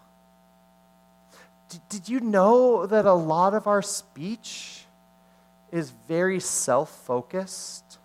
Did 1.88 2.08
you 2.08 2.20
know 2.20 2.86
that 2.86 3.06
a 3.06 3.14
lot 3.14 3.54
of 3.54 3.66
our 3.66 3.80
speech 3.80 4.84
is 5.70 5.90
very 6.06 6.38
self 6.38 6.90
focused? 7.06 7.98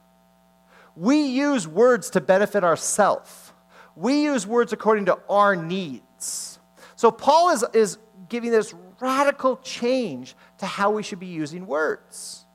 We 0.95 1.23
use 1.23 1.67
words 1.67 2.09
to 2.11 2.21
benefit 2.21 2.63
ourselves, 2.63 3.51
we 3.95 4.23
use 4.23 4.47
words 4.47 4.71
according 4.73 5.05
to 5.05 5.19
our 5.29 5.55
needs. 5.55 6.59
So, 6.95 7.11
Paul 7.11 7.49
is, 7.51 7.65
is 7.73 7.97
giving 8.29 8.51
this 8.51 8.73
radical 8.99 9.57
change 9.57 10.35
to 10.59 10.65
how 10.65 10.91
we 10.91 11.03
should 11.03 11.19
be 11.19 11.27
using 11.27 11.67
words. 11.67 12.45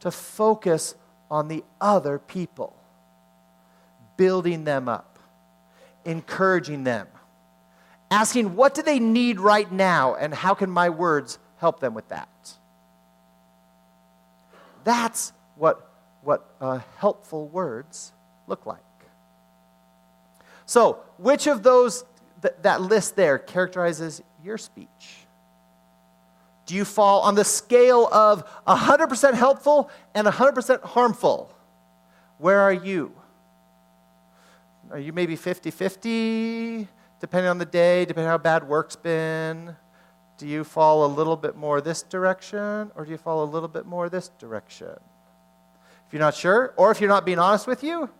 To 0.00 0.10
focus 0.10 0.94
on 1.30 1.48
the 1.48 1.64
other 1.80 2.18
people, 2.18 2.76
building 4.16 4.64
them 4.64 4.88
up, 4.88 5.18
encouraging 6.04 6.84
them, 6.84 7.08
asking 8.10 8.54
what 8.54 8.74
do 8.74 8.82
they 8.82 9.00
need 9.00 9.40
right 9.40 9.70
now? 9.70 10.14
And 10.14 10.32
how 10.32 10.54
can 10.54 10.70
my 10.70 10.90
words 10.90 11.38
help 11.58 11.80
them 11.80 11.94
with 11.94 12.08
that. 12.08 12.28
That's 14.84 15.32
what, 15.56 15.90
what 16.22 16.48
uh, 16.60 16.80
helpful 16.96 17.48
words 17.48 18.12
look 18.46 18.66
like. 18.66 18.80
So, 20.66 21.00
which 21.18 21.46
of 21.46 21.62
those, 21.62 22.04
th- 22.42 22.54
that 22.62 22.82
list 22.82 23.16
there, 23.16 23.38
characterizes 23.38 24.22
your 24.46 24.56
speech? 24.56 25.26
Do 26.66 26.74
you 26.74 26.84
fall 26.84 27.20
on 27.20 27.34
the 27.34 27.44
scale 27.44 28.08
of 28.12 28.44
100% 28.66 29.34
helpful 29.34 29.90
and 30.14 30.26
100% 30.26 30.82
harmful? 30.82 31.52
Where 32.38 32.60
are 32.60 32.72
you? 32.72 33.12
Are 34.90 34.98
you 34.98 35.12
maybe 35.12 35.36
50 35.36 35.70
50, 35.70 36.88
depending 37.20 37.50
on 37.50 37.58
the 37.58 37.64
day, 37.64 38.04
depending 38.04 38.26
on 38.26 38.30
how 38.30 38.38
bad 38.38 38.68
work's 38.68 38.96
been? 38.96 39.76
Do 40.38 40.46
you 40.46 40.64
fall 40.64 41.06
a 41.06 41.08
little 41.08 41.36
bit 41.36 41.56
more 41.56 41.80
this 41.80 42.02
direction, 42.02 42.90
or 42.94 43.04
do 43.04 43.10
you 43.10 43.16
fall 43.16 43.42
a 43.42 43.48
little 43.50 43.68
bit 43.68 43.86
more 43.86 44.08
this 44.08 44.28
direction? 44.38 44.94
If 46.06 46.12
you're 46.12 46.20
not 46.20 46.34
sure, 46.34 46.74
or 46.76 46.90
if 46.90 47.00
you're 47.00 47.10
not 47.10 47.24
being 47.24 47.38
honest 47.38 47.66
with 47.66 47.82
you, 47.82 48.10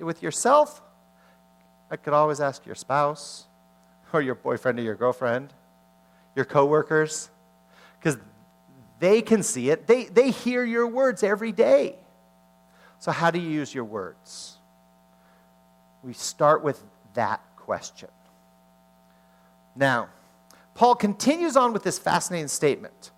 with 0.00 0.22
yourself, 0.22 0.82
I 1.90 1.96
could 1.96 2.14
always 2.14 2.40
ask 2.40 2.64
your 2.64 2.74
spouse, 2.74 3.46
or 4.14 4.22
your 4.22 4.34
boyfriend 4.34 4.78
or 4.78 4.82
your 4.82 4.94
girlfriend, 4.94 5.52
your 6.34 6.44
coworkers 6.44 7.30
because 7.98 8.18
they 8.98 9.22
can 9.22 9.42
see 9.42 9.70
it. 9.70 9.86
They, 9.86 10.04
they 10.04 10.30
hear 10.30 10.64
your 10.64 10.86
words 10.86 11.22
every 11.22 11.52
day. 11.52 11.96
So, 12.98 13.10
how 13.10 13.30
do 13.30 13.40
you 13.40 13.48
use 13.48 13.74
your 13.74 13.84
words? 13.84 14.58
We 16.02 16.12
start 16.12 16.62
with 16.62 16.82
that 17.14 17.40
question. 17.56 18.08
Now, 19.74 20.08
Paul 20.74 20.94
continues 20.94 21.56
on 21.56 21.72
with 21.72 21.82
this 21.82 21.98
fascinating 21.98 22.48
statement 22.48 23.10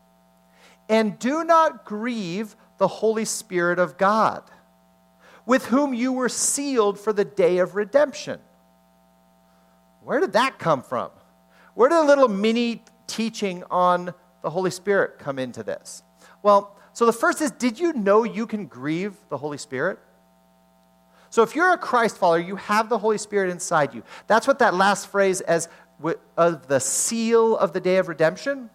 and 0.88 1.18
do 1.18 1.44
not 1.44 1.84
grieve 1.84 2.56
the 2.78 2.88
Holy 2.88 3.24
Spirit 3.24 3.78
of 3.78 3.96
God, 3.96 4.42
with 5.46 5.66
whom 5.66 5.94
you 5.94 6.12
were 6.12 6.28
sealed 6.28 6.98
for 6.98 7.12
the 7.12 7.24
day 7.24 7.58
of 7.58 7.74
redemption. 7.74 8.40
Where 10.04 10.20
did 10.20 10.34
that 10.34 10.58
come 10.58 10.82
from? 10.82 11.10
Where 11.74 11.88
did 11.88 11.98
a 11.98 12.04
little 12.04 12.28
mini 12.28 12.82
teaching 13.06 13.64
on 13.70 14.14
the 14.42 14.50
Holy 14.50 14.70
Spirit 14.70 15.18
come 15.18 15.38
into 15.38 15.62
this? 15.62 16.02
Well, 16.42 16.76
so 16.92 17.06
the 17.06 17.12
first 17.12 17.40
is 17.40 17.50
did 17.50 17.80
you 17.80 17.92
know 17.92 18.24
you 18.24 18.46
can 18.46 18.66
grieve 18.66 19.16
the 19.28 19.38
Holy 19.38 19.58
Spirit? 19.58 19.98
So 21.30 21.42
if 21.42 21.56
you're 21.56 21.72
a 21.72 21.78
Christ 21.78 22.16
follower, 22.16 22.38
you 22.38 22.54
have 22.56 22.88
the 22.88 22.98
Holy 22.98 23.18
Spirit 23.18 23.50
inside 23.50 23.92
you. 23.92 24.04
That's 24.28 24.46
what 24.46 24.60
that 24.60 24.74
last 24.74 25.08
phrase 25.08 25.40
as 25.40 25.68
of 26.36 26.68
the 26.68 26.78
seal 26.78 27.56
of 27.56 27.72
the 27.72 27.80
day 27.80 27.96
of 27.96 28.08
redemption. 28.08 28.70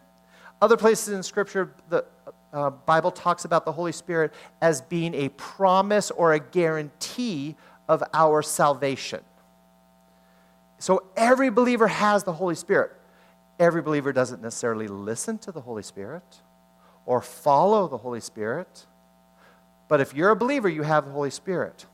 Other 0.62 0.75
places 0.75 1.13
in 1.13 1.24
Scripture, 1.24 1.74
the 1.88 2.03
uh, 2.51 2.71
Bible 2.71 3.12
talks 3.12 3.45
about 3.45 3.63
the 3.63 3.71
Holy 3.71 3.91
Spirit 3.93 4.33
as 4.62 4.81
being 4.81 5.13
a 5.13 5.29
promise 5.29 6.12
or 6.12 6.33
a 6.33 6.39
guarantee 6.39 7.55
of 7.88 8.03
our 8.13 8.41
salvation. 8.41 9.21
So 10.79 11.03
every 11.15 11.50
believer 11.50 11.88
has 11.88 12.24
the 12.24 12.33
Holy 12.33 12.55
Spirit. 12.55 12.91
Every 13.59 13.81
believer 13.81 14.13
doesn't 14.13 14.41
necessarily 14.41 14.88
listen 14.88 15.38
to 15.39 15.51
the 15.51 15.62
Holy 15.62 15.83
Spirit 15.83 16.24
or 17.05 17.21
follow 17.21 17.88
the 17.88 17.98
Holy 17.98 18.21
Spirit. 18.21 18.86
But 19.89 20.00
if 20.00 20.13
you're 20.13 20.29
a 20.29 20.36
believer, 20.36 20.69
you 20.69 20.83
have 20.83 21.05
the 21.05 21.12
Holy 21.12 21.31
Spirit. 21.31 21.86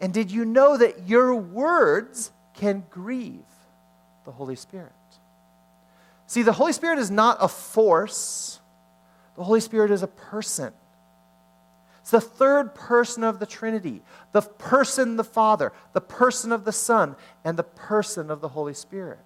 And 0.00 0.12
did 0.12 0.30
you 0.30 0.44
know 0.44 0.76
that 0.76 1.08
your 1.08 1.34
words 1.34 2.32
can 2.54 2.84
grieve 2.90 3.44
the 4.24 4.32
Holy 4.32 4.56
Spirit? 4.56 4.92
See, 6.26 6.42
the 6.42 6.52
Holy 6.52 6.72
Spirit 6.72 6.98
is 6.98 7.10
not 7.10 7.38
a 7.40 7.48
force, 7.48 8.60
the 9.36 9.44
Holy 9.44 9.60
Spirit 9.60 9.90
is 9.90 10.02
a 10.02 10.08
person. 10.08 10.72
It's 12.10 12.24
the 12.24 12.28
third 12.28 12.74
person 12.74 13.22
of 13.22 13.38
the 13.38 13.46
Trinity 13.46 14.02
the 14.32 14.42
person, 14.42 15.14
the 15.14 15.22
Father, 15.22 15.72
the 15.92 16.00
person 16.00 16.50
of 16.50 16.64
the 16.64 16.72
Son, 16.72 17.14
and 17.44 17.56
the 17.56 17.62
person 17.62 18.32
of 18.32 18.40
the 18.40 18.48
Holy 18.48 18.74
Spirit. 18.74 19.20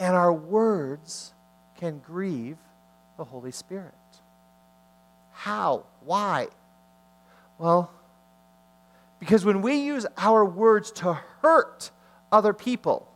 And 0.00 0.16
our 0.16 0.32
words 0.32 1.32
can 1.78 2.00
grieve 2.00 2.56
the 3.18 3.22
Holy 3.22 3.52
Spirit. 3.52 3.94
How? 5.30 5.84
Why? 6.04 6.48
Well, 7.56 7.92
because 9.20 9.44
when 9.44 9.62
we 9.62 9.76
use 9.76 10.04
our 10.18 10.44
words 10.44 10.90
to 10.90 11.12
hurt 11.40 11.92
other 12.32 12.52
people, 12.52 13.06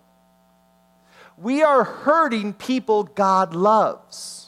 we 1.37 1.65
are 1.65 1.83
hurting 1.83 2.53
people 2.53 3.03
God 3.03 3.53
loves. 3.53 4.46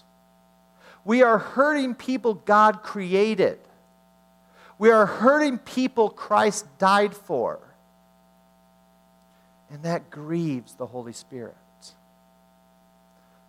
We 1.05 1.23
are 1.23 1.38
hurting 1.38 1.95
people 1.95 2.35
God 2.35 2.83
created. 2.83 3.59
We 4.78 4.90
are 4.90 5.07
hurting 5.07 5.59
people 5.59 6.11
Christ 6.11 6.67
died 6.78 7.14
for. 7.14 7.61
And 9.71 9.83
that 9.83 10.11
grieves 10.11 10.75
the 10.75 10.87
Holy 10.87 11.12
Spirit. 11.12 11.55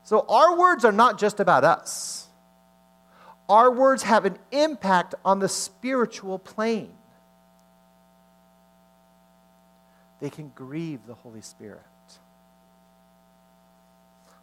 So 0.03 0.25
our 0.27 0.58
words 0.58 0.86
are 0.86 0.91
not 0.91 1.20
just 1.20 1.39
about 1.39 1.63
us, 1.63 2.27
our 3.48 3.72
words 3.72 4.03
have 4.03 4.25
an 4.25 4.38
impact 4.51 5.15
on 5.25 5.39
the 5.39 5.50
spiritual 5.50 6.39
plane. 6.39 6.94
they 10.20 10.29
can 10.29 10.51
grieve 10.53 11.00
the 11.08 11.13
Holy 11.13 11.41
Spirit. 11.41 11.79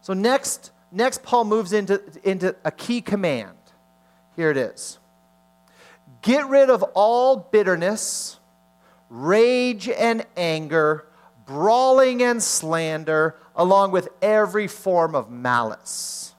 So 0.00 0.14
next, 0.14 0.70
next 0.96 1.22
Paul 1.22 1.44
moves 1.44 1.72
into, 1.72 2.02
into 2.24 2.56
a 2.64 2.70
key 2.70 3.00
command. 3.00 3.56
Here 4.34 4.50
it 4.50 4.56
is. 4.56 4.98
Get 6.22 6.48
rid 6.48 6.70
of 6.70 6.82
all 6.94 7.36
bitterness, 7.36 8.38
rage 9.08 9.88
and 9.88 10.26
anger, 10.36 11.06
brawling 11.46 12.22
and 12.22 12.42
slander, 12.42 13.36
along 13.54 13.92
with 13.92 14.08
every 14.20 14.66
form 14.66 15.14
of 15.14 15.30
malice. 15.30 16.34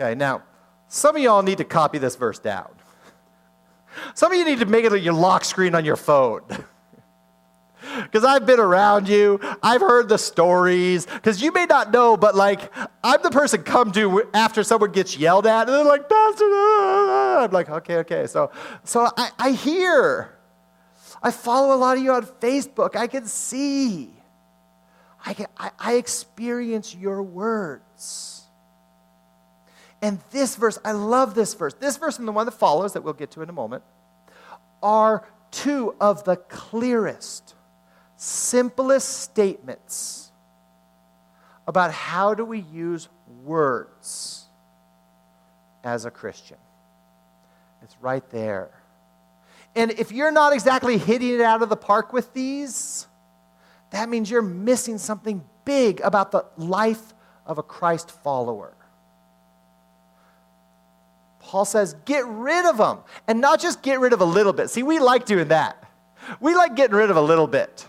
Okay, 0.00 0.14
now, 0.14 0.42
some 0.88 1.16
of 1.16 1.22
y'all 1.22 1.42
need 1.42 1.58
to 1.58 1.64
copy 1.64 1.98
this 1.98 2.16
verse 2.16 2.38
down. 2.38 2.70
Some 4.14 4.32
of 4.32 4.38
you 4.38 4.44
need 4.44 4.60
to 4.60 4.66
make 4.66 4.84
it 4.84 5.02
your 5.02 5.12
lock 5.12 5.44
screen 5.44 5.74
on 5.74 5.84
your 5.84 5.96
phone. 5.96 6.42
because 8.02 8.24
I've 8.24 8.46
been 8.46 8.60
around 8.60 9.08
you. 9.08 9.40
I've 9.62 9.80
heard 9.80 10.08
the 10.08 10.18
stories. 10.18 11.06
Because 11.06 11.42
you 11.42 11.52
may 11.52 11.66
not 11.66 11.92
know, 11.92 12.16
but 12.16 12.34
like, 12.34 12.72
I'm 13.02 13.22
the 13.22 13.30
person 13.30 13.62
come 13.62 13.92
to 13.92 14.28
after 14.34 14.62
someone 14.62 14.92
gets 14.92 15.16
yelled 15.16 15.46
at, 15.46 15.68
and 15.68 15.70
they're 15.70 15.84
like, 15.84 16.08
Pastor, 16.08 16.44
I'm 16.44 17.50
like, 17.50 17.70
okay, 17.70 17.96
okay. 17.98 18.26
So, 18.26 18.50
so 18.84 19.08
I, 19.16 19.30
I 19.38 19.50
hear. 19.52 20.38
I 21.22 21.30
follow 21.30 21.74
a 21.74 21.78
lot 21.78 21.96
of 21.96 22.02
you 22.02 22.12
on 22.12 22.24
Facebook. 22.26 22.96
I 22.96 23.06
can 23.06 23.26
see. 23.26 24.10
I, 25.24 25.34
can, 25.34 25.46
I, 25.56 25.70
I 25.78 25.94
experience 25.94 26.94
your 26.94 27.22
words. 27.22 28.42
And 30.00 30.18
this 30.32 30.56
verse, 30.56 30.78
I 30.84 30.92
love 30.92 31.36
this 31.36 31.54
verse. 31.54 31.74
This 31.74 31.96
verse 31.96 32.18
and 32.18 32.26
the 32.26 32.32
one 32.32 32.46
that 32.46 32.52
follows, 32.52 32.94
that 32.94 33.04
we'll 33.04 33.12
get 33.12 33.30
to 33.32 33.42
in 33.42 33.48
a 33.48 33.52
moment, 33.52 33.84
are 34.82 35.24
two 35.52 35.94
of 36.00 36.24
the 36.24 36.36
clearest 36.36 37.54
simplest 38.22 39.20
statements 39.20 40.30
about 41.66 41.90
how 41.90 42.34
do 42.34 42.44
we 42.44 42.60
use 42.60 43.08
words 43.44 44.44
as 45.82 46.04
a 46.04 46.10
Christian. 46.10 46.56
It's 47.82 47.96
right 48.00 48.28
there. 48.30 48.70
And 49.74 49.90
if 49.90 50.12
you're 50.12 50.30
not 50.30 50.52
exactly 50.52 50.98
hitting 50.98 51.34
it 51.34 51.40
out 51.40 51.62
of 51.62 51.68
the 51.68 51.76
park 51.76 52.12
with 52.12 52.32
these, 52.32 53.08
that 53.90 54.08
means 54.08 54.30
you're 54.30 54.40
missing 54.40 54.98
something 54.98 55.42
big 55.64 56.00
about 56.02 56.30
the 56.30 56.44
life 56.56 57.14
of 57.44 57.58
a 57.58 57.62
Christ 57.62 58.10
follower. 58.22 58.72
Paul 61.40 61.64
says, 61.64 61.96
get 62.04 62.24
rid 62.26 62.66
of 62.66 62.78
them. 62.78 62.98
And 63.26 63.40
not 63.40 63.60
just 63.60 63.82
get 63.82 63.98
rid 63.98 64.12
of 64.12 64.20
a 64.20 64.24
little 64.24 64.52
bit. 64.52 64.70
See, 64.70 64.84
we 64.84 65.00
like 65.00 65.26
doing 65.26 65.48
that. 65.48 65.82
We 66.40 66.54
like 66.54 66.76
getting 66.76 66.94
rid 66.94 67.10
of 67.10 67.16
a 67.16 67.20
little 67.20 67.48
bit 67.48 67.88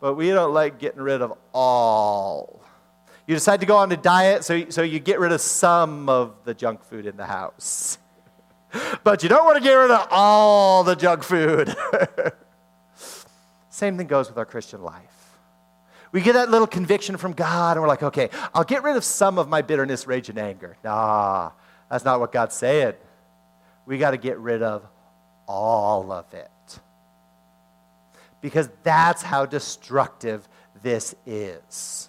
but 0.00 0.14
we 0.14 0.30
don't 0.30 0.52
like 0.52 0.78
getting 0.78 1.00
rid 1.00 1.22
of 1.22 1.32
all. 1.52 2.62
You 3.26 3.34
decide 3.34 3.60
to 3.60 3.66
go 3.66 3.76
on 3.76 3.90
a 3.90 3.96
diet, 3.96 4.44
so, 4.44 4.68
so 4.70 4.82
you 4.82 5.00
get 5.00 5.18
rid 5.18 5.32
of 5.32 5.40
some 5.40 6.08
of 6.08 6.34
the 6.44 6.54
junk 6.54 6.84
food 6.84 7.06
in 7.06 7.16
the 7.16 7.26
house. 7.26 7.98
but 9.04 9.22
you 9.22 9.28
don't 9.28 9.44
want 9.44 9.56
to 9.56 9.62
get 9.62 9.74
rid 9.74 9.90
of 9.90 10.06
all 10.10 10.84
the 10.84 10.94
junk 10.94 11.22
food. 11.24 11.74
Same 13.70 13.96
thing 13.96 14.06
goes 14.06 14.28
with 14.28 14.38
our 14.38 14.46
Christian 14.46 14.82
life. 14.82 15.02
We 16.12 16.20
get 16.20 16.34
that 16.34 16.50
little 16.50 16.68
conviction 16.68 17.16
from 17.16 17.32
God, 17.32 17.76
and 17.76 17.82
we're 17.82 17.88
like, 17.88 18.02
okay, 18.02 18.30
I'll 18.54 18.64
get 18.64 18.82
rid 18.82 18.96
of 18.96 19.04
some 19.04 19.38
of 19.38 19.48
my 19.48 19.60
bitterness, 19.60 20.06
rage, 20.06 20.28
and 20.28 20.38
anger. 20.38 20.76
Nah, 20.84 21.50
that's 21.90 22.04
not 22.04 22.20
what 22.20 22.32
God's 22.32 22.54
saying. 22.54 22.94
We 23.86 23.98
got 23.98 24.12
to 24.12 24.18
get 24.18 24.38
rid 24.38 24.62
of 24.62 24.86
all 25.48 26.12
of 26.12 26.32
it 26.32 26.48
because 28.46 28.70
that's 28.84 29.22
how 29.22 29.44
destructive 29.44 30.46
this 30.80 31.16
is. 31.26 32.08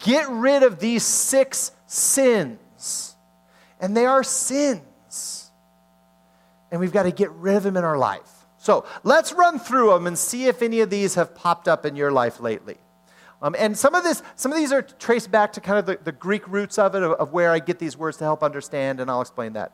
Get 0.00 0.28
rid 0.28 0.62
of 0.62 0.80
these 0.80 1.02
six 1.02 1.72
sins, 1.86 3.16
and 3.80 3.96
they 3.96 4.04
are 4.04 4.22
sins. 4.22 5.50
And 6.70 6.78
we've 6.78 6.92
got 6.92 7.04
to 7.04 7.10
get 7.10 7.30
rid 7.30 7.56
of 7.56 7.62
them 7.62 7.78
in 7.78 7.84
our 7.84 7.96
life. 7.96 8.30
So 8.58 8.84
let's 9.02 9.32
run 9.32 9.58
through 9.58 9.94
them 9.94 10.06
and 10.06 10.18
see 10.18 10.44
if 10.44 10.60
any 10.60 10.80
of 10.80 10.90
these 10.90 11.14
have 11.14 11.34
popped 11.34 11.68
up 11.68 11.86
in 11.86 11.96
your 11.96 12.12
life 12.12 12.38
lately. 12.38 12.76
Um, 13.40 13.56
and 13.58 13.78
some 13.78 13.94
of, 13.94 14.04
this, 14.04 14.22
some 14.36 14.52
of 14.52 14.58
these 14.58 14.72
are 14.72 14.82
traced 14.82 15.30
back 15.30 15.54
to 15.54 15.62
kind 15.62 15.78
of 15.78 15.86
the, 15.86 15.98
the 16.04 16.12
Greek 16.12 16.46
roots 16.46 16.76
of 16.76 16.94
it, 16.94 17.02
of, 17.02 17.12
of 17.12 17.32
where 17.32 17.50
I 17.50 17.60
get 17.60 17.78
these 17.78 17.96
words 17.96 18.18
to 18.18 18.24
help 18.24 18.42
understand, 18.42 19.00
and 19.00 19.10
I'll 19.10 19.22
explain 19.22 19.54
that 19.54 19.72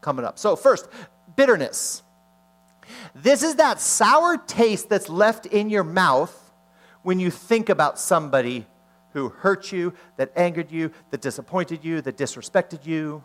coming 0.00 0.24
up. 0.24 0.36
So, 0.36 0.56
first, 0.56 0.88
bitterness. 1.36 2.02
This 3.14 3.42
is 3.42 3.56
that 3.56 3.80
sour 3.80 4.36
taste 4.36 4.88
that's 4.88 5.08
left 5.08 5.46
in 5.46 5.70
your 5.70 5.84
mouth 5.84 6.38
when 7.02 7.20
you 7.20 7.30
think 7.30 7.68
about 7.68 7.98
somebody 7.98 8.66
who 9.12 9.28
hurt 9.28 9.72
you, 9.72 9.92
that 10.16 10.32
angered 10.36 10.70
you, 10.70 10.90
that 11.10 11.20
disappointed 11.20 11.84
you, 11.84 12.00
that 12.00 12.16
disrespected 12.16 12.86
you. 12.86 13.22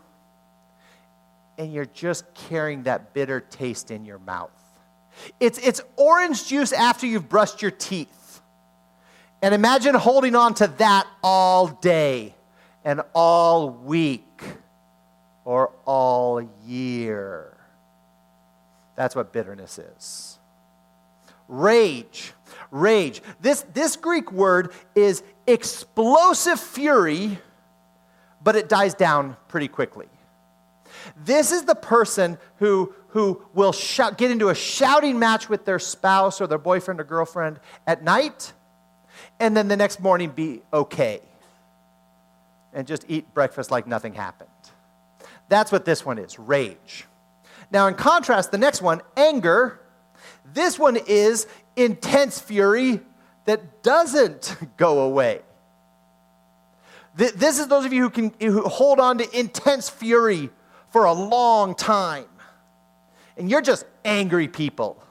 And 1.57 1.73
you're 1.73 1.85
just 1.85 2.25
carrying 2.33 2.83
that 2.83 3.13
bitter 3.13 3.39
taste 3.39 3.89
in 3.89 4.05
your 4.05 4.19
mouth. 4.19 4.51
It's, 5.39 5.57
it's 5.59 5.81
orange 5.95 6.47
juice 6.47 6.73
after 6.73 7.07
you've 7.07 7.29
brushed 7.29 7.61
your 7.61 7.71
teeth. 7.71 8.41
And 9.41 9.53
imagine 9.53 9.95
holding 9.95 10.35
on 10.35 10.53
to 10.55 10.67
that 10.77 11.07
all 11.23 11.67
day 11.67 12.35
and 12.83 13.01
all 13.13 13.69
week 13.69 14.43
or 15.45 15.71
all 15.85 16.41
year. 16.65 17.56
That's 18.97 19.15
what 19.15 19.31
bitterness 19.31 19.79
is. 19.79 20.39
Rage. 21.47 22.33
Rage. 22.71 23.21
This, 23.39 23.61
this 23.73 23.95
Greek 23.95 24.33
word 24.33 24.73
is 24.95 25.23
explosive 25.45 26.59
fury, 26.59 27.39
but 28.43 28.57
it 28.57 28.67
dies 28.67 28.93
down 28.93 29.37
pretty 29.47 29.69
quickly. 29.69 30.07
This 31.15 31.51
is 31.51 31.63
the 31.63 31.75
person 31.75 32.37
who, 32.57 32.93
who 33.09 33.41
will 33.53 33.71
shout, 33.71 34.17
get 34.17 34.31
into 34.31 34.49
a 34.49 34.55
shouting 34.55 35.19
match 35.19 35.47
with 35.47 35.63
their 35.63 35.79
spouse 35.79 36.41
or 36.41 36.47
their 36.47 36.57
boyfriend 36.57 36.99
or 36.99 37.03
girlfriend 37.03 37.59
at 37.85 38.03
night, 38.03 38.51
and 39.39 39.55
then 39.55 39.67
the 39.67 39.77
next 39.77 39.99
morning 39.99 40.31
be 40.31 40.61
okay 40.73 41.21
and 42.73 42.87
just 42.87 43.05
eat 43.07 43.31
breakfast 43.33 43.71
like 43.71 43.87
nothing 43.87 44.13
happened. 44.13 44.49
That's 45.49 45.71
what 45.71 45.85
this 45.85 46.05
one 46.05 46.17
is 46.17 46.37
rage. 46.37 47.05
Now, 47.71 47.87
in 47.87 47.95
contrast, 47.95 48.51
the 48.51 48.57
next 48.57 48.81
one, 48.81 49.01
anger, 49.15 49.79
this 50.53 50.79
one 50.79 50.95
is 50.95 51.47
intense 51.75 52.39
fury 52.39 53.01
that 53.45 53.83
doesn't 53.83 54.55
go 54.77 55.01
away. 55.01 55.41
This 57.15 57.57
is 57.57 57.67
those 57.67 57.83
of 57.83 57.93
you 57.93 58.03
who 58.03 58.09
can 58.11 58.33
who 58.39 58.61
hold 58.61 58.99
on 58.99 59.17
to 59.17 59.39
intense 59.39 59.89
fury 59.89 60.51
for 60.91 61.05
a 61.05 61.13
long 61.13 61.73
time. 61.73 62.27
And 63.35 63.49
you're 63.49 63.61
just 63.61 63.85
angry 64.05 64.47
people. 64.47 65.03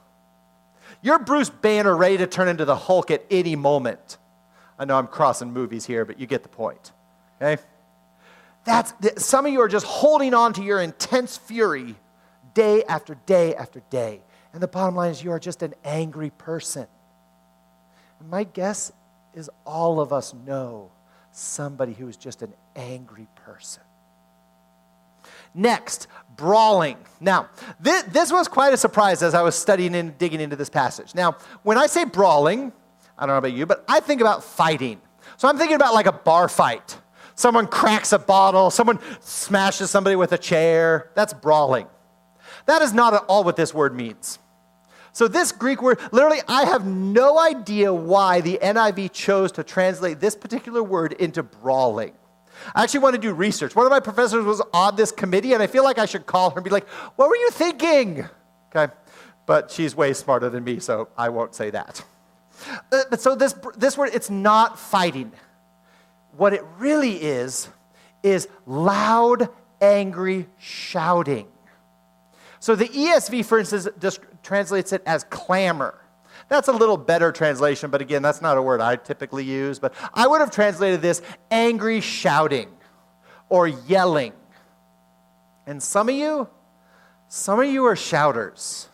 You're 1.01 1.19
Bruce 1.19 1.49
Banner 1.49 1.95
ready 1.95 2.17
to 2.17 2.27
turn 2.27 2.47
into 2.47 2.63
the 2.63 2.77
Hulk 2.77 3.11
at 3.11 3.25
any 3.29 3.57
moment. 3.57 4.17
I 4.79 4.85
know 4.85 4.97
I'm 4.97 5.07
crossing 5.07 5.51
movies 5.51 5.85
here, 5.85 6.05
but 6.05 6.17
you 6.17 6.27
get 6.27 6.43
the 6.43 6.49
point. 6.49 6.93
Okay? 7.41 7.61
That's 8.63 8.93
some 9.23 9.45
of 9.45 9.51
you 9.51 9.59
are 9.59 9.67
just 9.67 9.85
holding 9.85 10.33
on 10.33 10.53
to 10.53 10.63
your 10.63 10.81
intense 10.81 11.35
fury 11.37 11.95
day 12.57 12.83
after 12.85 13.15
day 13.27 13.53
after 13.53 13.83
day. 13.91 14.19
And 14.51 14.63
the 14.63 14.67
bottom 14.67 14.95
line 14.95 15.11
is 15.11 15.23
you 15.23 15.29
are 15.29 15.39
just 15.39 15.61
an 15.61 15.75
angry 15.85 16.31
person. 16.31 16.87
And 18.19 18.29
my 18.31 18.45
guess 18.45 18.91
is 19.35 19.47
all 19.63 19.99
of 19.99 20.11
us 20.11 20.33
know 20.33 20.89
somebody 21.31 21.93
who 21.93 22.07
is 22.07 22.17
just 22.17 22.41
an 22.41 22.51
angry 22.75 23.27
person. 23.35 23.83
Next, 25.53 26.07
brawling. 26.35 26.97
Now, 27.19 27.49
this, 27.79 28.01
this, 28.03 28.31
was 28.31 28.47
quite 28.47 28.73
a 28.73 28.77
surprise 28.77 29.21
as 29.21 29.35
I 29.35 29.43
was 29.43 29.53
studying 29.53 29.93
and 29.93 30.17
digging 30.17 30.41
into 30.41 30.55
this 30.55 30.69
passage. 30.69 31.13
Now, 31.13 31.37
when 31.61 31.77
I 31.77 31.85
say 31.85 32.05
brawling, 32.05 32.73
I 33.19 33.27
don't 33.27 33.35
know 33.35 33.37
about 33.37 33.53
you, 33.53 33.67
but 33.67 33.85
I 33.87 33.99
think 33.99 34.19
about 34.19 34.43
fighting. 34.43 34.99
So 35.37 35.47
I'm 35.47 35.59
thinking 35.59 35.75
about 35.75 35.93
like 35.93 36.07
a 36.07 36.11
bar 36.11 36.49
fight. 36.49 36.97
Someone 37.35 37.67
cracks 37.67 38.13
a 38.13 38.19
bottle, 38.19 38.71
someone 38.71 38.97
smashes 39.19 39.91
somebody 39.91 40.15
with 40.15 40.31
a 40.31 40.39
chair. 40.39 41.11
That's 41.13 41.33
brawling. 41.33 41.85
That 42.67 42.81
is 42.81 42.93
not 42.93 43.13
at 43.13 43.23
all 43.27 43.43
what 43.43 43.55
this 43.55 43.73
word 43.73 43.95
means. 43.95 44.39
So, 45.13 45.27
this 45.27 45.51
Greek 45.51 45.81
word, 45.81 45.99
literally, 46.11 46.41
I 46.47 46.65
have 46.65 46.85
no 46.85 47.39
idea 47.39 47.91
why 47.91 48.41
the 48.41 48.59
NIV 48.61 49.11
chose 49.13 49.51
to 49.53 49.63
translate 49.63 50.19
this 50.19 50.35
particular 50.35 50.83
word 50.83 51.13
into 51.13 51.41
brawling. 51.41 52.13
I 52.75 52.83
actually 52.83 52.99
want 52.99 53.15
to 53.15 53.21
do 53.21 53.33
research. 53.33 53.75
One 53.75 53.87
of 53.87 53.89
my 53.89 53.99
professors 53.99 54.45
was 54.45 54.61
on 54.73 54.95
this 54.95 55.11
committee, 55.11 55.53
and 55.53 55.63
I 55.63 55.67
feel 55.67 55.83
like 55.83 55.97
I 55.97 56.05
should 56.05 56.27
call 56.27 56.51
her 56.51 56.57
and 56.57 56.63
be 56.63 56.69
like, 56.69 56.87
What 57.15 57.29
were 57.29 57.35
you 57.35 57.49
thinking? 57.49 58.27
Okay. 58.75 58.93
But 59.47 59.71
she's 59.71 59.95
way 59.95 60.13
smarter 60.13 60.49
than 60.49 60.63
me, 60.63 60.79
so 60.79 61.07
I 61.17 61.29
won't 61.29 61.55
say 61.55 61.71
that. 61.71 62.03
Uh, 62.91 63.03
but 63.09 63.21
so, 63.21 63.33
this, 63.33 63.55
this 63.75 63.97
word, 63.97 64.11
it's 64.13 64.29
not 64.29 64.77
fighting. 64.77 65.31
What 66.35 66.53
it 66.53 66.63
really 66.77 67.23
is, 67.23 67.69
is 68.21 68.47
loud, 68.65 69.49
angry 69.81 70.47
shouting. 70.59 71.47
So 72.59 72.75
the 72.75 72.87
ESV, 72.87 73.45
for 73.45 73.59
instance, 73.59 73.87
translates 74.43 74.93
it 74.93 75.03
as 75.05 75.23
clamor. 75.25 75.99
That's 76.49 76.67
a 76.67 76.71
little 76.71 76.97
better 76.97 77.31
translation, 77.31 77.91
but 77.91 78.01
again, 78.01 78.21
that's 78.21 78.41
not 78.41 78.57
a 78.57 78.61
word 78.61 78.79
I 78.79 78.95
typically 78.95 79.43
use. 79.43 79.79
But 79.79 79.93
I 80.13 80.27
would 80.27 80.39
have 80.39 80.51
translated 80.51 81.01
this 81.01 81.21
angry 81.51 81.99
shouting 82.01 82.69
or 83.49 83.67
yelling. 83.67 84.33
And 85.65 85.83
some 85.83 86.09
of 86.09 86.15
you, 86.15 86.47
some 87.27 87.59
of 87.59 87.67
you 87.67 87.85
are 87.85 87.95
shouters. 87.95 88.87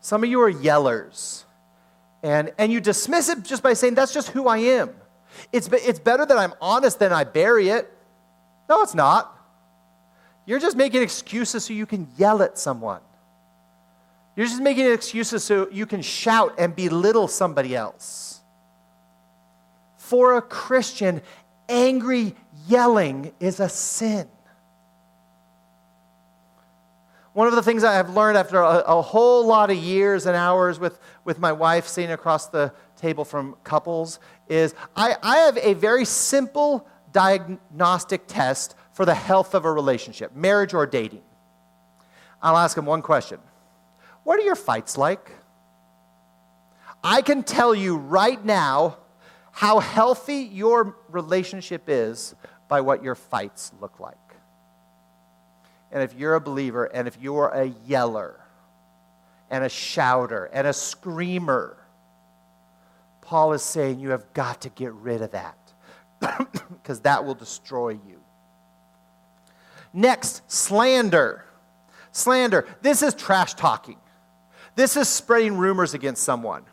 Some 0.00 0.22
of 0.22 0.30
you 0.30 0.40
are 0.42 0.52
yellers. 0.52 1.44
And, 2.22 2.52
and 2.58 2.70
you 2.70 2.80
dismiss 2.80 3.28
it 3.28 3.42
just 3.42 3.62
by 3.62 3.72
saying, 3.72 3.94
that's 3.94 4.12
just 4.12 4.28
who 4.28 4.46
I 4.46 4.58
am. 4.58 4.90
It's, 5.52 5.68
it's 5.68 5.98
better 5.98 6.26
that 6.26 6.36
I'm 6.36 6.52
honest 6.60 6.98
than 6.98 7.12
I 7.12 7.24
bury 7.24 7.70
it. 7.70 7.90
No, 8.68 8.82
it's 8.82 8.94
not. 8.94 9.36
You're 10.44 10.58
just 10.58 10.76
making 10.76 11.02
excuses 11.02 11.64
so 11.64 11.72
you 11.72 11.86
can 11.86 12.08
yell 12.16 12.42
at 12.42 12.58
someone. 12.58 13.00
You're 14.34 14.46
just 14.46 14.62
making 14.62 14.90
excuses 14.90 15.44
so 15.44 15.68
you 15.70 15.86
can 15.86 16.02
shout 16.02 16.54
and 16.58 16.74
belittle 16.74 17.28
somebody 17.28 17.76
else. 17.76 18.40
For 19.96 20.36
a 20.36 20.42
Christian, 20.42 21.22
angry 21.68 22.34
yelling 22.66 23.32
is 23.40 23.60
a 23.60 23.68
sin. 23.68 24.28
One 27.34 27.48
of 27.48 27.54
the 27.54 27.62
things 27.62 27.82
I 27.82 27.94
have 27.94 28.10
learned 28.10 28.36
after 28.36 28.60
a, 28.60 28.80
a, 28.80 29.00
whole 29.00 29.46
lot 29.46 29.70
of 29.70 29.76
years 29.76 30.26
and 30.26 30.36
hours 30.36 30.78
with, 30.78 30.98
with 31.24 31.38
my 31.38 31.50
wife 31.50 31.88
sitting 31.88 32.10
across 32.10 32.48
the 32.48 32.74
table 32.96 33.24
from 33.24 33.56
couples 33.64 34.18
is 34.48 34.74
I, 34.94 35.16
I 35.22 35.36
have 35.38 35.56
a 35.56 35.72
very 35.72 36.04
simple 36.04 36.86
diagnostic 37.10 38.26
test 38.26 38.74
for 38.92 39.04
the 39.04 39.14
health 39.14 39.54
of 39.54 39.64
a 39.64 39.72
relationship, 39.72 40.34
marriage 40.34 40.74
or 40.74 40.86
dating. 40.86 41.22
I'll 42.42 42.56
ask 42.56 42.76
them 42.76 42.86
one 42.86 43.02
question 43.02 43.40
What 44.24 44.38
are 44.38 44.42
your 44.42 44.56
fights 44.56 44.98
like? 44.98 45.32
I 47.04 47.22
can 47.22 47.42
tell 47.42 47.74
you 47.74 47.96
right 47.96 48.42
now 48.44 48.98
how 49.50 49.80
healthy 49.80 50.36
your 50.36 50.96
relationship 51.08 51.84
is 51.88 52.34
by 52.68 52.80
what 52.80 53.02
your 53.02 53.14
fights 53.14 53.72
look 53.80 53.98
like. 54.00 54.16
And 55.90 56.02
if 56.02 56.14
you're 56.14 56.34
a 56.34 56.40
believer 56.40 56.86
and 56.86 57.06
if 57.06 57.18
you're 57.20 57.48
a 57.48 57.66
yeller 57.86 58.40
and 59.50 59.62
a 59.64 59.68
shouter 59.68 60.46
and 60.46 60.66
a 60.66 60.72
screamer, 60.72 61.76
Paul 63.20 63.52
is 63.52 63.62
saying 63.62 64.00
you 64.00 64.10
have 64.10 64.32
got 64.32 64.62
to 64.62 64.70
get 64.70 64.92
rid 64.94 65.20
of 65.22 65.32
that 65.32 65.58
because 66.70 67.00
that 67.00 67.24
will 67.24 67.34
destroy 67.34 67.90
you. 67.90 68.21
Next, 69.92 70.42
slander. 70.50 71.44
Slander. 72.12 72.66
This 72.80 73.02
is 73.02 73.14
trash 73.14 73.54
talking. 73.54 73.96
This 74.74 74.96
is 74.96 75.08
spreading 75.08 75.56
rumors 75.56 75.94
against 75.94 76.22
someone. 76.22 76.64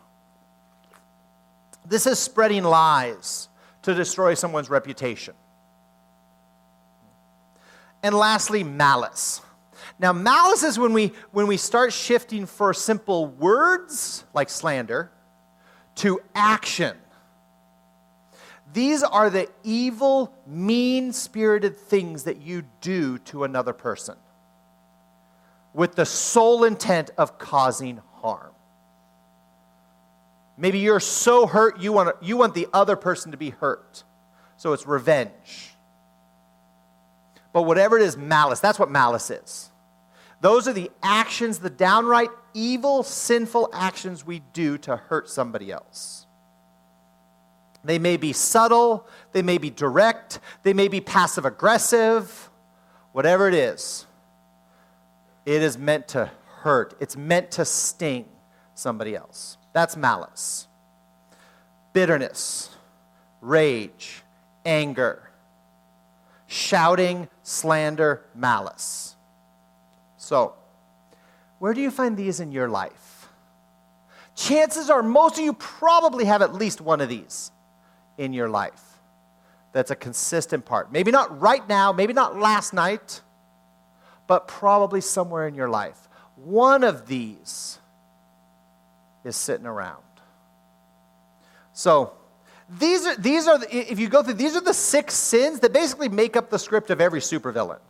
This 1.86 2.06
is 2.06 2.18
spreading 2.18 2.64
lies 2.64 3.48
to 3.82 3.94
destroy 3.94 4.34
someone's 4.34 4.70
reputation. 4.70 5.34
And 8.02 8.14
lastly, 8.14 8.64
malice. 8.64 9.42
Now, 9.98 10.12
malice 10.12 10.62
is 10.62 10.78
when 10.78 10.94
we, 10.94 11.12
when 11.32 11.46
we 11.46 11.58
start 11.58 11.92
shifting 11.92 12.46
for 12.46 12.72
simple 12.72 13.26
words, 13.26 14.24
like 14.32 14.48
slander, 14.48 15.10
to 15.96 16.20
action. 16.34 16.96
These 18.72 19.02
are 19.02 19.30
the 19.30 19.48
evil, 19.64 20.34
mean 20.46 21.12
spirited 21.12 21.76
things 21.76 22.24
that 22.24 22.40
you 22.40 22.64
do 22.80 23.18
to 23.18 23.44
another 23.44 23.72
person 23.72 24.16
with 25.72 25.94
the 25.94 26.06
sole 26.06 26.64
intent 26.64 27.10
of 27.16 27.38
causing 27.38 28.00
harm. 28.20 28.52
Maybe 30.56 30.78
you're 30.78 31.00
so 31.00 31.46
hurt, 31.46 31.80
you 31.80 31.92
want, 31.92 32.22
you 32.22 32.36
want 32.36 32.54
the 32.54 32.68
other 32.72 32.96
person 32.96 33.30
to 33.30 33.38
be 33.38 33.50
hurt. 33.50 34.04
So 34.56 34.72
it's 34.72 34.86
revenge. 34.86 35.74
But 37.52 37.62
whatever 37.62 37.96
it 37.96 38.02
is, 38.02 38.16
malice, 38.16 38.60
that's 38.60 38.78
what 38.78 38.90
malice 38.90 39.30
is. 39.30 39.70
Those 40.40 40.68
are 40.68 40.72
the 40.72 40.90
actions, 41.02 41.58
the 41.58 41.70
downright 41.70 42.30
evil, 42.54 43.02
sinful 43.02 43.70
actions 43.72 44.26
we 44.26 44.40
do 44.52 44.78
to 44.78 44.96
hurt 44.96 45.28
somebody 45.28 45.70
else. 45.72 46.19
They 47.82 47.98
may 47.98 48.16
be 48.16 48.32
subtle, 48.32 49.06
they 49.32 49.42
may 49.42 49.58
be 49.58 49.70
direct, 49.70 50.40
they 50.62 50.74
may 50.74 50.88
be 50.88 51.00
passive 51.00 51.44
aggressive, 51.44 52.50
whatever 53.12 53.48
it 53.48 53.54
is. 53.54 54.06
It 55.46 55.62
is 55.62 55.78
meant 55.78 56.08
to 56.08 56.30
hurt, 56.58 56.94
it's 57.00 57.16
meant 57.16 57.52
to 57.52 57.64
sting 57.64 58.26
somebody 58.74 59.16
else. 59.16 59.56
That's 59.72 59.96
malice. 59.96 60.66
Bitterness, 61.92 62.70
rage, 63.40 64.22
anger, 64.64 65.30
shouting, 66.46 67.28
slander, 67.42 68.26
malice. 68.34 69.16
So, 70.18 70.54
where 71.58 71.72
do 71.72 71.80
you 71.80 71.90
find 71.90 72.16
these 72.16 72.40
in 72.40 72.52
your 72.52 72.68
life? 72.68 73.28
Chances 74.36 74.90
are 74.90 75.02
most 75.02 75.38
of 75.38 75.44
you 75.44 75.54
probably 75.54 76.26
have 76.26 76.42
at 76.42 76.54
least 76.54 76.80
one 76.80 77.00
of 77.00 77.08
these 77.08 77.50
in 78.20 78.34
your 78.34 78.50
life 78.50 78.82
that's 79.72 79.90
a 79.90 79.96
consistent 79.96 80.64
part. 80.64 80.92
Maybe 80.92 81.10
not 81.10 81.40
right 81.40 81.66
now, 81.68 81.92
maybe 81.92 82.12
not 82.12 82.38
last 82.38 82.74
night, 82.74 83.22
but 84.26 84.46
probably 84.46 85.00
somewhere 85.00 85.46
in 85.46 85.54
your 85.54 85.68
life. 85.68 86.08
One 86.36 86.84
of 86.84 87.06
these 87.06 87.78
is 89.24 89.36
sitting 89.36 89.66
around. 89.66 90.02
So, 91.72 92.12
these 92.68 93.06
are, 93.06 93.16
these 93.16 93.48
are 93.48 93.58
if 93.70 93.98
you 93.98 94.08
go 94.08 94.22
through, 94.22 94.34
these 94.34 94.54
are 94.54 94.60
the 94.60 94.74
six 94.74 95.14
sins 95.14 95.60
that 95.60 95.72
basically 95.72 96.08
make 96.08 96.36
up 96.36 96.50
the 96.50 96.58
script 96.58 96.90
of 96.90 97.00
every 97.00 97.20
supervillain. 97.20 97.80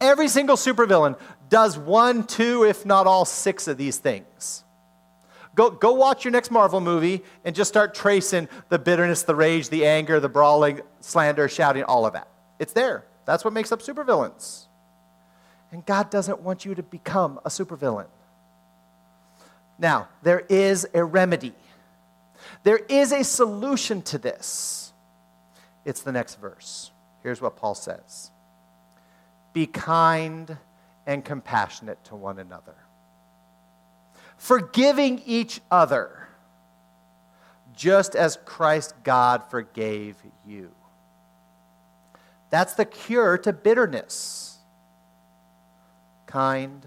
Every 0.00 0.28
single 0.28 0.56
supervillain 0.56 1.18
does 1.48 1.78
one, 1.78 2.24
two, 2.24 2.64
if 2.64 2.84
not 2.84 3.06
all 3.06 3.24
six 3.24 3.66
of 3.66 3.76
these 3.76 3.98
things. 3.98 4.64
Go, 5.58 5.70
go 5.70 5.92
watch 5.92 6.24
your 6.24 6.30
next 6.30 6.52
Marvel 6.52 6.80
movie 6.80 7.24
and 7.44 7.52
just 7.52 7.66
start 7.66 7.92
tracing 7.92 8.48
the 8.68 8.78
bitterness, 8.78 9.24
the 9.24 9.34
rage, 9.34 9.70
the 9.70 9.86
anger, 9.86 10.20
the 10.20 10.28
brawling, 10.28 10.82
slander, 11.00 11.48
shouting, 11.48 11.82
all 11.82 12.06
of 12.06 12.12
that. 12.12 12.28
It's 12.60 12.72
there. 12.72 13.04
That's 13.24 13.44
what 13.44 13.52
makes 13.52 13.72
up 13.72 13.82
supervillains. 13.82 14.66
And 15.72 15.84
God 15.84 16.10
doesn't 16.10 16.42
want 16.42 16.64
you 16.64 16.76
to 16.76 16.84
become 16.84 17.40
a 17.44 17.48
supervillain. 17.48 18.06
Now, 19.80 20.08
there 20.22 20.44
is 20.48 20.86
a 20.94 21.02
remedy. 21.02 21.54
There 22.62 22.78
is 22.88 23.10
a 23.10 23.24
solution 23.24 24.02
to 24.02 24.18
this. 24.18 24.92
It's 25.84 26.02
the 26.02 26.12
next 26.12 26.36
verse. 26.36 26.92
Here's 27.24 27.40
what 27.40 27.56
Paul 27.56 27.74
says 27.74 28.30
Be 29.52 29.66
kind 29.66 30.56
and 31.04 31.24
compassionate 31.24 32.04
to 32.04 32.14
one 32.14 32.38
another, 32.38 32.76
forgiving 34.38 35.20
each 35.26 35.60
other, 35.70 36.28
just 37.76 38.14
as 38.14 38.38
Christ 38.44 38.94
God 39.04 39.44
forgave 39.50 40.16
you. 40.46 40.70
That's 42.50 42.74
the 42.74 42.86
cure 42.86 43.36
to 43.38 43.52
bitterness. 43.52 44.56
Kind, 46.26 46.86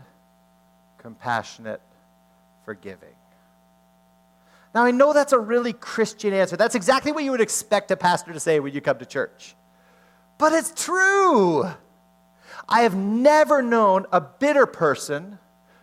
compassionate, 0.97 1.81
forgiving. 2.65 3.09
Now, 4.73 4.85
I 4.85 4.91
know 4.91 5.11
that's 5.11 5.33
a 5.33 5.39
really 5.39 5.73
Christian 5.73 6.33
answer. 6.33 6.55
That's 6.55 6.75
exactly 6.75 7.11
what 7.11 7.23
you 7.23 7.31
would 7.31 7.41
expect 7.41 7.91
a 7.91 7.97
pastor 7.97 8.31
to 8.31 8.39
say 8.39 8.59
when 8.59 8.73
you 8.73 8.79
come 8.81 8.97
to 8.99 9.05
church. 9.05 9.55
But 10.37 10.53
it's 10.53 10.71
true. 10.85 11.65
I 12.69 12.81
have 12.81 12.95
never 12.95 13.61
known 13.61 14.05
a 14.11 14.21
bitter 14.21 14.65
person 14.65 15.39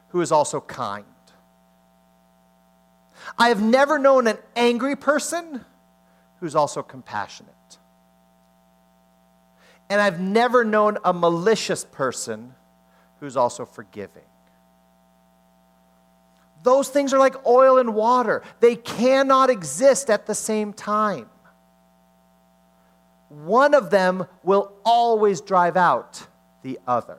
who 0.09 0.23
is 0.23 0.33
also 0.33 0.61
kind. 0.61 1.05
I 3.39 3.49
have 3.49 3.63
never 3.63 3.99
known 3.99 4.27
an 4.27 4.39
angry 4.57 4.97
person 4.97 5.65
who's 6.41 6.55
also 6.55 6.83
compassionate. 6.83 7.55
And 9.91 10.01
I've 10.01 10.21
never 10.21 10.65
known 10.65 10.99
a 11.05 11.13
malicious 11.13 11.85
person 11.85 12.55
who's 13.21 13.37
also 13.37 13.65
forgiving. 13.65 14.23
Those 16.63 16.89
things 16.89 17.15
are 17.15 17.19
like 17.19 17.47
oil 17.47 17.79
and 17.79 17.95
water, 17.95 18.43
they 18.61 18.77
cannot 18.77 19.51
exist 19.51 20.11
at 20.11 20.27
the 20.27 20.35
same 20.35 20.73
time. 20.73 21.29
One 23.29 23.75
of 23.75 23.91
them 23.91 24.27
will 24.43 24.73
always 24.85 25.41
drive 25.41 25.77
out 25.77 26.27
the 26.63 26.79
other. 26.87 27.19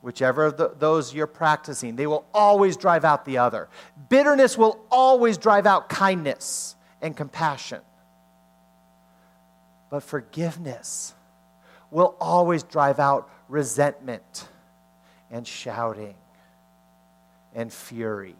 Whichever 0.00 0.44
of 0.44 0.56
the, 0.56 0.72
those 0.78 1.12
you're 1.12 1.26
practicing, 1.26 1.96
they 1.96 2.06
will 2.06 2.24
always 2.32 2.76
drive 2.76 3.04
out 3.04 3.24
the 3.24 3.38
other. 3.38 3.68
Bitterness 4.08 4.56
will 4.56 4.84
always 4.90 5.38
drive 5.38 5.66
out 5.66 5.88
kindness 5.88 6.76
and 7.02 7.16
compassion. 7.16 7.80
But 9.90 10.02
forgiveness 10.02 11.14
will 11.90 12.16
always 12.20 12.62
drive 12.62 13.00
out 13.00 13.28
resentment 13.48 14.48
and 15.30 15.46
shouting 15.46 16.14
and 17.54 17.72
fury. 17.72 18.36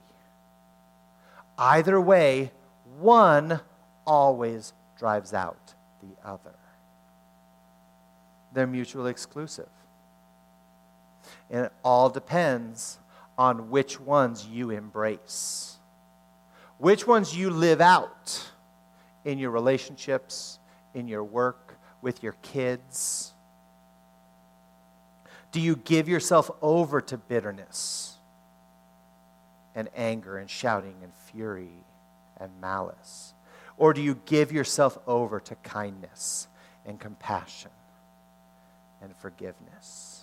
Either 1.57 2.01
way, 2.01 2.53
one 2.99 3.61
always 4.07 4.73
drives 4.97 5.35
out 5.35 5.75
the 6.03 6.29
other. 6.29 6.55
They're 8.53 8.66
mutually 8.66 9.11
exclusive. 9.11 9.68
And 11.50 11.66
it 11.66 11.72
all 11.82 12.11
depends 12.11 12.98
on 13.37 13.70
which 13.70 14.00
ones 14.00 14.46
you 14.46 14.70
embrace, 14.70 15.76
which 16.78 17.06
ones 17.06 17.37
you 17.37 17.50
live 17.50 17.80
out 17.80 18.50
in 19.24 19.38
your 19.38 19.50
relationships, 19.50 20.58
in 20.94 21.08
your 21.08 21.24
work, 21.24 21.78
with 22.02 22.22
your 22.22 22.34
kids 22.42 23.32
do 25.50 25.61
you 25.61 25.76
give 25.76 26.08
yourself 26.08 26.50
over 26.61 27.00
to 27.00 27.16
bitterness 27.16 28.16
and 29.74 29.88
anger 29.96 30.37
and 30.37 30.50
shouting 30.50 30.94
and 31.02 31.12
fury 31.32 31.84
and 32.38 32.50
malice? 32.61 33.32
Or 33.76 33.94
do 33.94 34.02
you 34.02 34.20
give 34.26 34.52
yourself 34.52 34.98
over 35.06 35.40
to 35.40 35.54
kindness 35.56 36.48
and 36.84 37.00
compassion 37.00 37.70
and 39.00 39.16
forgiveness? 39.16 40.17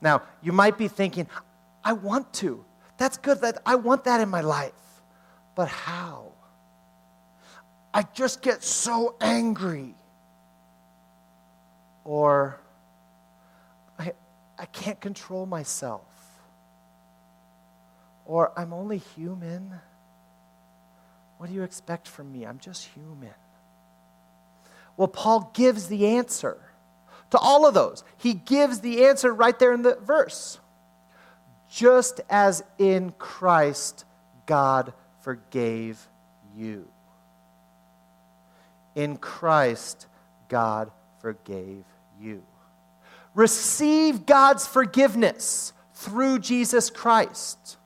Now, 0.00 0.22
you 0.42 0.52
might 0.52 0.78
be 0.78 0.88
thinking, 0.88 1.26
I 1.84 1.92
want 1.92 2.32
to. 2.34 2.64
That's 2.96 3.16
good. 3.16 3.40
That 3.40 3.62
I 3.64 3.74
want 3.76 4.04
that 4.04 4.20
in 4.20 4.28
my 4.28 4.40
life. 4.40 4.72
But 5.54 5.68
how? 5.68 6.32
I 7.92 8.02
just 8.14 8.42
get 8.42 8.62
so 8.62 9.16
angry. 9.20 9.94
Or 12.04 12.60
I 14.60 14.66
can't 14.66 15.00
control 15.00 15.46
myself. 15.46 16.02
Or 18.26 18.52
I'm 18.58 18.74
only 18.74 18.98
human. 18.98 19.72
What 21.38 21.48
do 21.48 21.54
you 21.54 21.62
expect 21.62 22.06
from 22.06 22.30
me? 22.30 22.44
I'm 22.44 22.58
just 22.58 22.84
human. 22.84 23.32
Well, 24.98 25.08
Paul 25.08 25.50
gives 25.54 25.88
the 25.88 26.06
answer 26.08 26.58
to 27.30 27.38
all 27.38 27.66
of 27.66 27.74
those. 27.74 28.04
He 28.16 28.34
gives 28.34 28.80
the 28.80 29.04
answer 29.06 29.32
right 29.32 29.58
there 29.58 29.72
in 29.72 29.82
the 29.82 29.96
verse. 29.96 30.58
Just 31.70 32.20
as 32.28 32.64
in 32.78 33.12
Christ, 33.12 34.04
God 34.46 34.92
forgave 35.22 36.04
you. 36.56 36.88
In 38.94 39.16
Christ, 39.16 40.06
God 40.48 40.90
forgave 41.20 41.84
you. 42.20 42.42
Receive 43.34 44.26
God's 44.26 44.66
forgiveness 44.66 45.72
through 45.94 46.40
Jesus 46.40 46.90
Christ. 46.90 47.76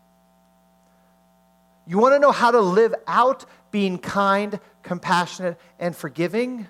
You 1.87 1.99
want 1.99 2.15
to 2.15 2.19
know 2.19 2.33
how 2.33 2.51
to 2.51 2.61
live 2.61 2.95
out 3.07 3.45
being 3.71 3.99
kind, 3.99 4.59
compassionate, 4.83 5.59
and 5.79 5.95
forgiving? 5.95 6.67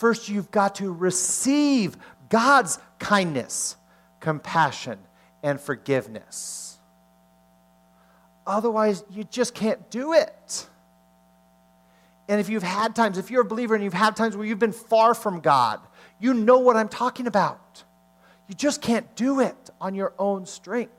First, 0.00 0.30
you've 0.30 0.50
got 0.50 0.76
to 0.76 0.90
receive 0.90 1.94
God's 2.30 2.78
kindness, 2.98 3.76
compassion, 4.18 4.98
and 5.42 5.60
forgiveness. 5.60 6.78
Otherwise, 8.46 9.04
you 9.10 9.24
just 9.24 9.54
can't 9.54 9.90
do 9.90 10.14
it. 10.14 10.66
And 12.30 12.40
if 12.40 12.48
you've 12.48 12.62
had 12.62 12.96
times, 12.96 13.18
if 13.18 13.30
you're 13.30 13.42
a 13.42 13.44
believer 13.44 13.74
and 13.74 13.84
you've 13.84 13.92
had 13.92 14.16
times 14.16 14.38
where 14.38 14.46
you've 14.46 14.58
been 14.58 14.72
far 14.72 15.12
from 15.12 15.40
God, 15.40 15.80
you 16.18 16.32
know 16.32 16.60
what 16.60 16.76
I'm 16.76 16.88
talking 16.88 17.26
about. 17.26 17.84
You 18.48 18.54
just 18.54 18.80
can't 18.80 19.14
do 19.16 19.40
it 19.40 19.68
on 19.82 19.94
your 19.94 20.14
own 20.18 20.46
strength. 20.46 20.94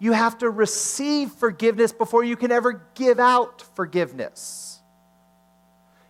You 0.00 0.10
have 0.10 0.38
to 0.38 0.50
receive 0.50 1.30
forgiveness 1.30 1.92
before 1.92 2.24
you 2.24 2.34
can 2.34 2.50
ever 2.50 2.82
give 2.96 3.20
out 3.20 3.62
forgiveness. 3.76 4.71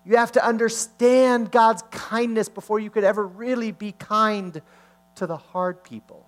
You 0.04 0.16
have 0.16 0.32
to 0.32 0.44
understand 0.44 1.52
God's 1.52 1.82
kindness 1.90 2.48
before 2.48 2.80
you 2.80 2.90
could 2.90 3.04
ever 3.04 3.26
really 3.26 3.72
be 3.72 3.92
kind 3.92 4.60
to 5.16 5.26
the 5.26 5.36
hard 5.36 5.84
people. 5.84 6.26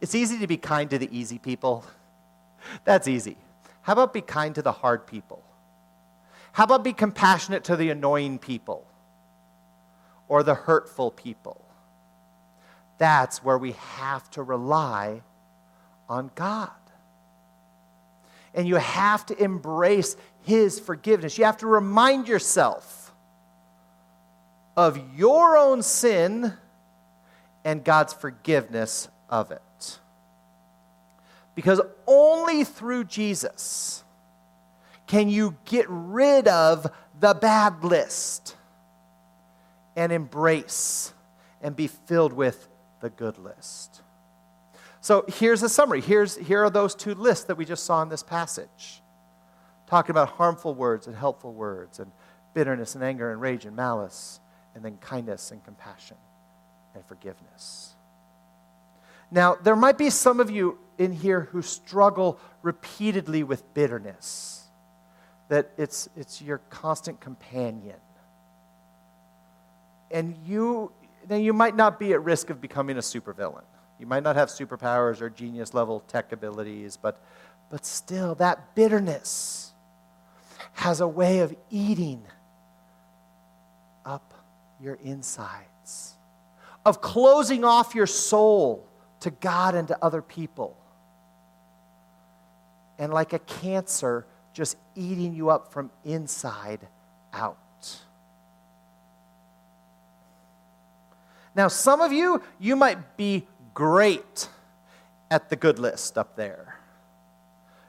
It's 0.00 0.14
easy 0.14 0.38
to 0.38 0.46
be 0.46 0.56
kind 0.56 0.90
to 0.90 0.98
the 0.98 1.08
easy 1.16 1.38
people. 1.38 1.84
That's 2.84 3.08
easy. 3.08 3.36
How 3.82 3.94
about 3.94 4.12
be 4.12 4.20
kind 4.20 4.54
to 4.54 4.62
the 4.62 4.72
hard 4.72 5.06
people? 5.06 5.42
How 6.52 6.64
about 6.64 6.84
be 6.84 6.92
compassionate 6.92 7.64
to 7.64 7.76
the 7.76 7.90
annoying 7.90 8.38
people? 8.38 8.86
or 10.28 10.42
the 10.42 10.54
hurtful 10.54 11.10
people. 11.10 11.60
That's 12.98 13.42
where 13.42 13.58
we 13.58 13.72
have 13.72 14.30
to 14.30 14.42
rely 14.42 15.22
on 16.08 16.30
God. 16.34 16.70
And 18.54 18.68
you 18.68 18.76
have 18.76 19.26
to 19.26 19.42
embrace 19.42 20.16
His 20.42 20.78
forgiveness. 20.78 21.38
You 21.38 21.44
have 21.44 21.58
to 21.58 21.66
remind 21.66 22.28
yourself 22.28 23.03
of 24.76 25.00
your 25.16 25.56
own 25.56 25.82
sin 25.82 26.52
and 27.64 27.84
God's 27.84 28.12
forgiveness 28.12 29.08
of 29.28 29.50
it. 29.50 29.98
Because 31.54 31.80
only 32.06 32.64
through 32.64 33.04
Jesus 33.04 34.02
can 35.06 35.28
you 35.28 35.56
get 35.64 35.86
rid 35.88 36.48
of 36.48 36.86
the 37.20 37.34
bad 37.34 37.84
list 37.84 38.56
and 39.96 40.10
embrace 40.10 41.12
and 41.62 41.76
be 41.76 41.86
filled 41.86 42.32
with 42.32 42.68
the 43.00 43.10
good 43.10 43.38
list. 43.38 44.02
So 45.00 45.24
here's 45.28 45.62
a 45.62 45.68
summary. 45.68 46.00
Here's, 46.00 46.36
here 46.36 46.64
are 46.64 46.70
those 46.70 46.94
two 46.94 47.14
lists 47.14 47.44
that 47.44 47.56
we 47.56 47.64
just 47.64 47.84
saw 47.84 48.02
in 48.02 48.08
this 48.08 48.22
passage 48.22 49.02
talking 49.86 50.10
about 50.10 50.30
harmful 50.30 50.74
words 50.74 51.06
and 51.06 51.14
helpful 51.14 51.52
words, 51.52 51.98
and 51.98 52.10
bitterness 52.54 52.94
and 52.94 53.04
anger 53.04 53.30
and 53.30 53.40
rage 53.40 53.66
and 53.66 53.76
malice, 53.76 54.40
and 54.74 54.84
then 54.84 54.96
kindness 54.98 55.50
and 55.50 55.64
compassion 55.64 56.16
and 56.94 57.04
forgiveness. 57.06 57.94
Now, 59.30 59.56
there 59.56 59.76
might 59.76 59.98
be 59.98 60.10
some 60.10 60.40
of 60.40 60.50
you 60.50 60.78
in 60.98 61.12
here 61.12 61.40
who 61.40 61.62
struggle 61.62 62.38
repeatedly 62.62 63.42
with 63.42 63.74
bitterness, 63.74 64.62
that 65.48 65.70
it's, 65.76 66.08
it's 66.16 66.40
your 66.40 66.58
constant 66.70 67.20
companion. 67.20 67.96
And 70.10 70.36
you, 70.46 70.92
now 71.28 71.36
you 71.36 71.52
might 71.52 71.74
not 71.74 71.98
be 71.98 72.12
at 72.12 72.22
risk 72.22 72.50
of 72.50 72.60
becoming 72.60 72.96
a 72.96 73.00
supervillain. 73.00 73.64
You 73.98 74.06
might 74.06 74.22
not 74.22 74.36
have 74.36 74.48
superpowers 74.48 75.20
or 75.20 75.30
genius 75.30 75.74
level 75.74 76.00
tech 76.00 76.32
abilities, 76.32 76.96
but, 76.96 77.20
but 77.70 77.84
still, 77.84 78.34
that 78.36 78.74
bitterness 78.74 79.72
has 80.74 81.00
a 81.00 81.08
way 81.08 81.40
of 81.40 81.54
eating 81.70 82.24
up 84.04 84.34
your 84.80 84.98
insides, 85.02 86.14
of 86.84 87.00
closing 87.00 87.64
off 87.64 87.94
your 87.94 88.06
soul 88.06 88.86
to 89.20 89.30
God 89.30 89.74
and 89.74 89.88
to 89.88 89.98
other 90.02 90.22
people. 90.22 90.76
And 92.98 93.12
like 93.12 93.32
a 93.32 93.38
cancer, 93.38 94.26
just 94.52 94.76
eating 94.94 95.34
you 95.34 95.50
up 95.50 95.72
from 95.72 95.90
inside 96.04 96.86
out. 97.32 97.58
Now, 101.56 101.68
some 101.68 102.00
of 102.00 102.12
you, 102.12 102.42
you 102.58 102.76
might 102.76 103.16
be 103.16 103.46
great 103.74 104.48
at 105.30 105.50
the 105.50 105.56
good 105.56 105.78
list 105.78 106.18
up 106.18 106.36
there. 106.36 106.78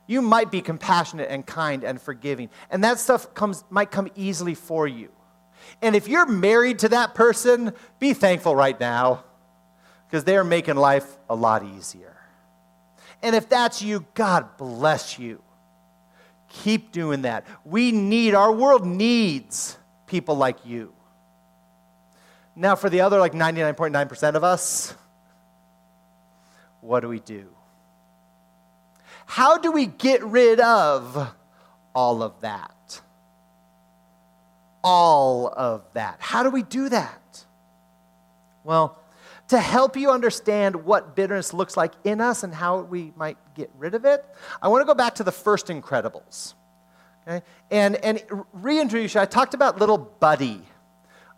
You 0.08 0.22
might 0.22 0.52
be 0.52 0.62
compassionate 0.62 1.30
and 1.30 1.46
kind 1.46 1.84
and 1.84 2.00
forgiving, 2.00 2.50
and 2.70 2.84
that 2.84 3.00
stuff 3.00 3.34
comes, 3.34 3.64
might 3.70 3.90
come 3.90 4.08
easily 4.16 4.54
for 4.54 4.88
you. 4.88 5.10
And 5.82 5.96
if 5.96 6.08
you're 6.08 6.26
married 6.26 6.80
to 6.80 6.90
that 6.90 7.16
person, 7.16 7.74
be 8.00 8.14
thankful 8.14 8.56
right 8.56 8.80
now 8.80 9.24
because 10.08 10.24
they're 10.24 10.44
making 10.44 10.76
life 10.76 11.18
a 11.30 11.36
lot 11.36 11.64
easier. 11.64 12.16
And 13.22 13.36
if 13.36 13.50
that's 13.50 13.82
you, 13.82 14.06
God 14.14 14.58
bless 14.58 15.18
you. 15.18 15.42
Keep 16.50 16.92
doing 16.92 17.24
that. 17.24 17.46
We 17.64 17.92
need, 17.92 18.34
our 18.34 18.52
world 18.52 18.86
needs 18.86 19.78
people 20.08 20.36
like 20.36 20.66
you. 20.66 20.94
Now, 22.56 22.76
for 22.76 22.90
the 22.90 23.02
other 23.02 23.20
like 23.20 23.34
99.9% 23.34 24.36
of 24.36 24.44
us, 24.44 24.94
what 26.82 27.00
do 27.00 27.10
we 27.10 27.20
do? 27.20 27.50
How 29.26 29.58
do 29.58 29.72
we 29.72 29.88
get 29.88 30.24
rid 30.24 30.60
of 30.60 31.34
all 31.94 32.22
of 32.22 32.42
that? 32.42 32.75
All 34.88 35.48
of 35.48 35.84
that. 35.96 36.18
How 36.20 36.44
do 36.44 36.52
we 36.52 36.62
do 36.62 36.90
that? 36.90 37.44
Well, 38.64 39.00
to 39.48 39.60
help 39.60 39.98
you 39.98 40.12
understand 40.12 40.76
what 40.86 41.16
bitterness 41.16 41.54
looks 41.54 41.76
like 41.76 41.94
in 42.04 42.22
us 42.22 42.44
and 42.44 42.54
how 42.54 42.82
we 42.82 43.12
might 43.16 43.38
get 43.56 43.72
rid 43.78 43.96
of 43.96 44.06
it, 44.06 44.24
I 44.62 44.68
want 44.68 44.82
to 44.82 44.86
go 44.86 44.94
back 44.94 45.16
to 45.16 45.24
the 45.24 45.32
first 45.32 45.68
Incredibles. 45.68 46.54
Okay? 47.28 47.44
And, 47.72 47.96
and 47.98 48.24
reintroduce 48.54 49.16
you. 49.16 49.22
I 49.22 49.26
talked 49.26 49.56
about 49.56 49.80
little 49.80 49.98
Buddy. 49.98 50.62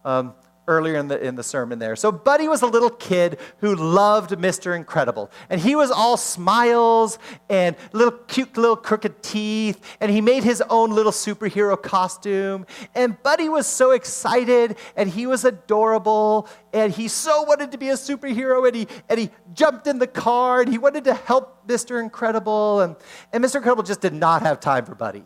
Um, 0.03 0.35
earlier 0.67 0.97
in 0.97 1.07
the, 1.07 1.19
in 1.23 1.35
the 1.35 1.43
sermon 1.43 1.79
there. 1.79 1.95
So, 1.95 2.11
Buddy 2.11 2.47
was 2.47 2.61
a 2.61 2.67
little 2.67 2.89
kid 2.89 3.39
who 3.59 3.75
loved 3.75 4.31
Mr. 4.31 4.75
Incredible. 4.75 5.31
And 5.49 5.59
he 5.61 5.75
was 5.75 5.91
all 5.91 6.17
smiles 6.17 7.19
and 7.49 7.75
little 7.93 8.11
cute 8.11 8.57
little 8.57 8.75
crooked 8.75 9.23
teeth. 9.23 9.81
And 9.99 10.11
he 10.11 10.21
made 10.21 10.43
his 10.43 10.61
own 10.69 10.91
little 10.91 11.11
superhero 11.11 11.81
costume. 11.81 12.65
And 12.95 13.21
Buddy 13.23 13.49
was 13.49 13.67
so 13.67 13.91
excited 13.91 14.77
and 14.95 15.09
he 15.09 15.25
was 15.25 15.45
adorable. 15.45 16.47
And 16.73 16.91
he 16.91 17.07
so 17.07 17.43
wanted 17.43 17.71
to 17.71 17.77
be 17.77 17.89
a 17.89 17.93
superhero. 17.93 18.67
And 18.67 18.75
he, 18.75 18.87
and 19.09 19.19
he 19.19 19.29
jumped 19.53 19.87
in 19.87 19.99
the 19.99 20.07
car 20.07 20.61
and 20.61 20.69
he 20.69 20.77
wanted 20.77 21.05
to 21.05 21.13
help 21.13 21.67
Mr. 21.67 22.01
Incredible. 22.01 22.81
And, 22.81 22.95
and 23.31 23.43
Mr. 23.43 23.55
Incredible 23.55 23.83
just 23.83 24.01
did 24.01 24.13
not 24.13 24.41
have 24.41 24.59
time 24.59 24.85
for 24.85 24.95
Buddy. 24.95 25.23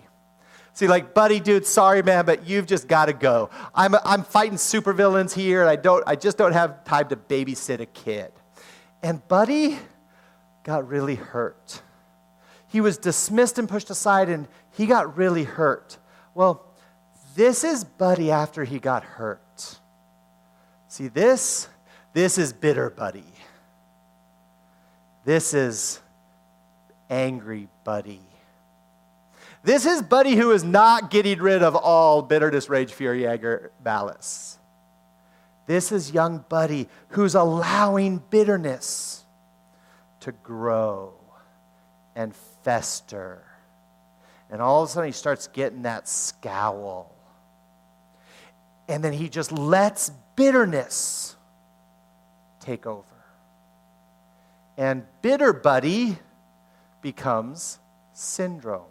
See, 0.74 0.88
like, 0.88 1.14
buddy, 1.14 1.40
dude, 1.40 1.66
sorry, 1.66 2.02
man, 2.02 2.26
but 2.26 2.48
you've 2.48 2.66
just 2.66 2.88
got 2.88 3.06
to 3.06 3.14
go. 3.14 3.50
I'm, 3.76 3.96
I'm 4.06 4.24
fighting 4.24 4.58
supervillains 4.58 5.34
here, 5.34 5.62
and 5.62 5.70
I, 5.70 5.76
don't, 5.76 6.04
I 6.08 6.16
just 6.16 6.38
don't 6.38 6.54
have 6.54 6.86
time 6.86 7.10
to 7.10 7.16
babysit 7.16 7.82
a 7.82 7.86
kid. 7.86 8.32
And 9.04 9.26
Buddy 9.28 9.78
got 10.64 10.88
really 10.88 11.16
hurt. 11.16 11.82
He 12.68 12.80
was 12.80 12.98
dismissed 12.98 13.60
and 13.60 13.68
pushed 13.68 13.90
aside, 13.90 14.30
and 14.30 14.48
he 14.72 14.86
got 14.86 15.18
really 15.18 15.44
hurt. 15.44 15.98
Well, 16.34 16.66
this 17.36 17.64
is 17.64 17.84
Buddy 17.84 18.32
after 18.32 18.64
he 18.64 18.80
got 18.80 19.04
hurt. 19.04 19.80
See, 20.88 21.10
this, 21.10 21.68
this 22.14 22.38
is 22.38 22.54
bitter 22.54 22.90
Buddy. 22.90 23.26
This 25.26 25.54
is 25.54 26.00
angry 27.10 27.68
Buddy. 27.84 28.22
This 29.64 29.86
is 29.86 30.02
Buddy 30.02 30.36
who 30.36 30.52
is 30.52 30.64
not 30.64 31.12
getting 31.12 31.40
rid 31.40 31.62
of 31.62 31.76
all 31.76 32.24
bitterness, 32.24 32.68
rage, 32.68 32.94
fury, 32.94 33.28
anger, 33.28 33.72
malice. 33.84 34.58
This 35.68 35.92
is 35.92 36.12
young 36.12 36.44
Buddy 36.50 36.90
who's 37.10 37.36
allowing 37.36 38.24
bitterness 38.30 39.24
to 40.22 40.32
grow 40.32 41.14
and 42.16 42.36
fester. 42.64 43.44
And 44.50 44.62
all 44.62 44.84
of 44.84 44.90
a 44.90 44.92
sudden, 44.92 45.10
he 45.10 45.14
starts 45.14 45.48
getting 45.48 45.84
that 45.84 46.08
scowl. 46.08 47.16
And 48.88 49.04
then 49.04 49.14
he 49.14 49.30
just 49.30 49.52
lets 49.52 50.12
bitterness 50.36 51.36
take 52.60 52.86
over. 52.86 53.06
And 54.76 55.06
bitter 55.22 55.54
Buddy 55.54 56.18
becomes 57.02 57.80
syndrome 58.14 58.91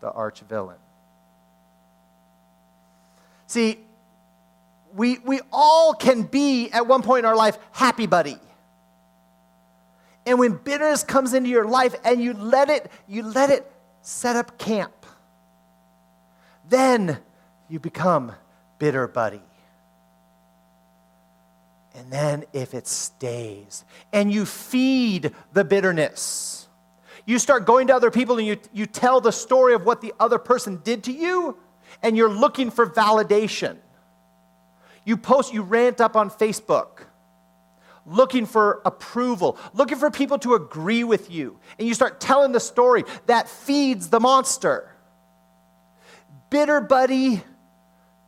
the 0.00 0.10
arch 0.10 0.40
villain. 0.40 0.78
See, 3.46 3.78
we, 4.94 5.18
we 5.18 5.40
all 5.52 5.94
can 5.94 6.22
be 6.22 6.70
at 6.70 6.86
one 6.86 7.02
point 7.02 7.20
in 7.20 7.24
our 7.24 7.36
life 7.36 7.58
happy 7.72 8.06
buddy. 8.06 8.38
And 10.26 10.38
when 10.38 10.52
bitterness 10.52 11.04
comes 11.04 11.32
into 11.32 11.48
your 11.48 11.66
life 11.66 11.94
and 12.04 12.22
you 12.22 12.34
let 12.34 12.68
it, 12.68 12.90
you 13.06 13.22
let 13.22 13.48
it 13.50 13.70
set 14.02 14.36
up 14.36 14.58
camp, 14.58 15.06
then 16.68 17.18
you 17.68 17.80
become 17.80 18.32
bitter 18.78 19.08
buddy. 19.08 19.40
And 21.94 22.12
then 22.12 22.44
if 22.52 22.74
it 22.74 22.86
stays 22.86 23.84
and 24.12 24.30
you 24.30 24.44
feed 24.44 25.32
the 25.52 25.64
bitterness, 25.64 26.67
you 27.28 27.38
start 27.38 27.66
going 27.66 27.88
to 27.88 27.94
other 27.94 28.10
people 28.10 28.38
and 28.38 28.46
you, 28.46 28.56
you 28.72 28.86
tell 28.86 29.20
the 29.20 29.32
story 29.32 29.74
of 29.74 29.84
what 29.84 30.00
the 30.00 30.14
other 30.18 30.38
person 30.38 30.80
did 30.82 31.04
to 31.04 31.12
you, 31.12 31.58
and 32.02 32.16
you're 32.16 32.32
looking 32.32 32.70
for 32.70 32.86
validation. 32.86 33.76
You 35.04 35.18
post, 35.18 35.52
you 35.52 35.60
rant 35.60 36.00
up 36.00 36.16
on 36.16 36.30
Facebook, 36.30 37.00
looking 38.06 38.46
for 38.46 38.80
approval, 38.86 39.58
looking 39.74 39.98
for 39.98 40.10
people 40.10 40.38
to 40.38 40.54
agree 40.54 41.04
with 41.04 41.30
you, 41.30 41.58
and 41.78 41.86
you 41.86 41.92
start 41.92 42.18
telling 42.18 42.52
the 42.52 42.60
story 42.60 43.04
that 43.26 43.46
feeds 43.46 44.08
the 44.08 44.20
monster. 44.20 44.90
Bitter 46.48 46.80
buddy 46.80 47.42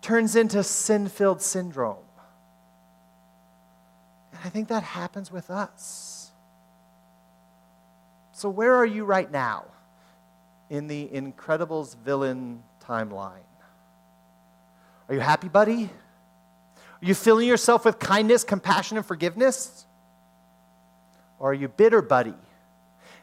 turns 0.03 0.37
into 0.37 0.63
sin 0.63 1.09
filled 1.09 1.41
syndrome. 1.41 2.05
And 4.33 4.41
I 4.45 4.51
think 4.51 4.69
that 4.69 4.83
happens 4.83 5.33
with 5.33 5.49
us. 5.49 6.20
So, 8.41 8.49
where 8.49 8.75
are 8.75 8.87
you 8.87 9.05
right 9.05 9.31
now 9.31 9.67
in 10.71 10.87
the 10.87 11.07
Incredibles 11.09 11.95
villain 11.95 12.63
timeline? 12.83 13.45
Are 15.11 15.15
you 15.15 15.21
happy, 15.21 15.49
buddy? 15.49 15.91
Are 16.75 17.05
you 17.07 17.15
filling 17.15 17.47
yourself 17.47 17.85
with 17.85 17.99
kindness, 17.99 18.43
compassion, 18.43 18.97
and 18.97 19.05
forgiveness? 19.05 19.85
Or 21.39 21.51
are 21.51 21.55
you 21.55 21.69
bitter, 21.69 22.01
buddy? 22.01 22.33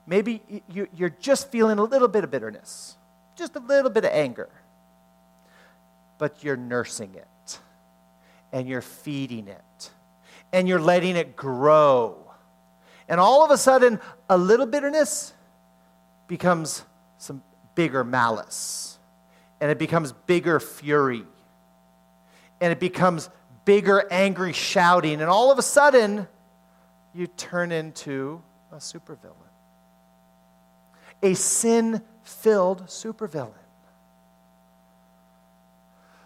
Maybe 0.05 0.43
you're 0.69 1.15
just 1.19 1.49
feeling 1.49 1.79
a 1.79 1.83
little 1.83 2.07
bit 2.07 2.23
of 2.23 2.29
bitterness, 2.29 2.95
just 3.35 3.55
a 3.55 3.59
little 3.59 3.89
bit 3.89 4.05
of 4.05 4.11
anger, 4.11 4.49
but 6.19 6.43
you're 6.43 6.57
nursing 6.57 7.15
it 7.15 7.59
and 8.53 8.67
you're 8.67 8.83
feeding 8.83 9.47
it 9.47 9.89
and 10.53 10.67
you're 10.67 10.79
letting 10.79 11.15
it 11.15 11.35
grow 11.35 12.26
and 13.07 13.19
all 13.19 13.43
of 13.43 13.51
a 13.51 13.57
sudden, 13.57 13.99
a 14.29 14.37
little 14.37 14.65
bitterness 14.65 15.33
becomes 16.27 16.83
some 17.17 17.41
bigger 17.75 18.03
malice. 18.03 18.99
And 19.61 19.71
it 19.71 19.79
becomes 19.79 20.11
bigger 20.11 20.59
fury. 20.59 21.23
And 22.59 22.71
it 22.71 22.79
becomes 22.79 23.29
bigger 23.65 24.05
angry 24.11 24.53
shouting. 24.53 25.21
And 25.21 25.29
all 25.29 25.51
of 25.51 25.57
a 25.57 25.61
sudden, 25.61 26.27
you 27.13 27.27
turn 27.27 27.71
into 27.71 28.41
a 28.71 28.77
supervillain. 28.77 29.33
A 31.23 31.33
sin 31.33 32.01
filled 32.23 32.87
supervillain. 32.87 33.53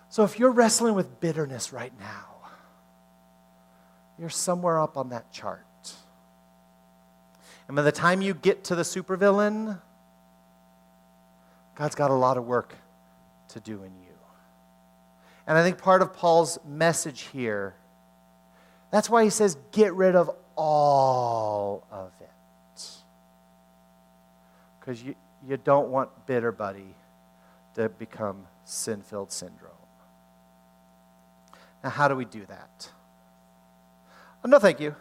So 0.09 0.23
if 0.23 0.39
you're 0.39 0.51
wrestling 0.51 0.95
with 0.95 1.21
bitterness 1.21 1.71
right 1.71 1.93
now, 1.97 2.25
you're 4.19 4.29
somewhere 4.29 4.79
up 4.79 4.97
on 4.97 5.09
that 5.09 5.31
chart. 5.31 5.65
And 7.71 7.75
by 7.77 7.83
the 7.83 7.91
time 7.93 8.21
you 8.21 8.33
get 8.33 8.65
to 8.65 8.75
the 8.75 8.81
supervillain, 8.81 9.79
God's 11.73 11.95
got 11.95 12.11
a 12.11 12.13
lot 12.13 12.35
of 12.35 12.45
work 12.45 12.75
to 13.47 13.61
do 13.61 13.83
in 13.83 13.93
you. 14.01 14.11
And 15.47 15.57
I 15.57 15.63
think 15.63 15.77
part 15.77 16.01
of 16.01 16.11
Paul's 16.11 16.59
message 16.67 17.29
here, 17.31 17.75
that's 18.91 19.09
why 19.09 19.23
he 19.23 19.29
says, 19.29 19.55
get 19.71 19.93
rid 19.93 20.17
of 20.17 20.29
all 20.57 21.87
of 21.89 22.11
it. 22.19 22.89
Because 24.77 25.01
you, 25.01 25.15
you 25.47 25.55
don't 25.55 25.87
want 25.91 26.09
bitter 26.25 26.51
buddy 26.51 26.93
to 27.75 27.87
become 27.87 28.47
sin 28.65 29.01
filled 29.01 29.31
syndrome. 29.31 29.71
Now, 31.85 31.91
how 31.91 32.09
do 32.09 32.17
we 32.17 32.25
do 32.25 32.45
that? 32.47 32.89
Oh, 34.43 34.49
no, 34.49 34.59
thank 34.59 34.81
you. 34.81 34.93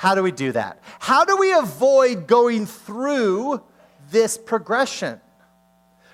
How 0.00 0.14
do 0.14 0.22
we 0.22 0.32
do 0.32 0.52
that? 0.52 0.80
How 0.98 1.26
do 1.26 1.36
we 1.36 1.52
avoid 1.52 2.26
going 2.26 2.64
through 2.64 3.62
this 4.10 4.38
progression? 4.38 5.20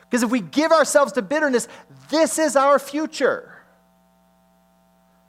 Because 0.02 0.24
if 0.24 0.30
we 0.30 0.40
give 0.40 0.72
ourselves 0.72 1.12
to 1.12 1.22
bitterness, 1.22 1.68
this 2.10 2.40
is 2.40 2.56
our 2.56 2.80
future. 2.80 3.56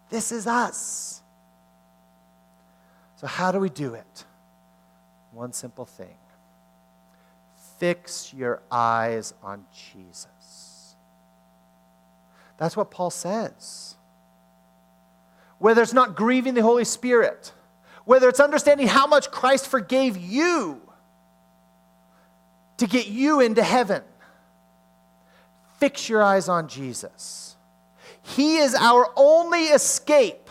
This 0.10 0.32
is 0.32 0.48
us. 0.48 1.22
So, 3.18 3.28
how 3.28 3.52
do 3.52 3.60
we 3.60 3.70
do 3.70 3.94
it? 3.94 4.26
One 5.34 5.54
simple 5.54 5.86
thing 5.86 6.18
fix 7.78 8.34
your 8.34 8.64
eyes 8.72 9.36
on 9.44 9.66
Jesus. 9.72 10.96
That's 12.58 12.76
what 12.76 12.90
Paul 12.90 13.12
says. 13.12 13.98
Whether 15.60 15.84
it's 15.84 15.94
not 15.94 16.16
grieving 16.16 16.56
the 16.56 16.64
Holy 16.64 16.86
Spirit, 16.86 17.54
whether 18.08 18.30
it's 18.30 18.40
understanding 18.40 18.88
how 18.88 19.06
much 19.06 19.30
Christ 19.32 19.68
forgave 19.68 20.16
you 20.16 20.82
to 22.78 22.88
get 22.88 23.08
you 23.08 23.42
into 23.42 23.62
heaven, 23.62 24.02
fix 25.78 26.08
your 26.08 26.24
eyes 26.24 26.48
on 26.48 26.70
Jesus. 26.70 27.58
He 28.22 28.60
is 28.60 28.74
our 28.76 29.10
only 29.18 29.66
escape 29.66 30.50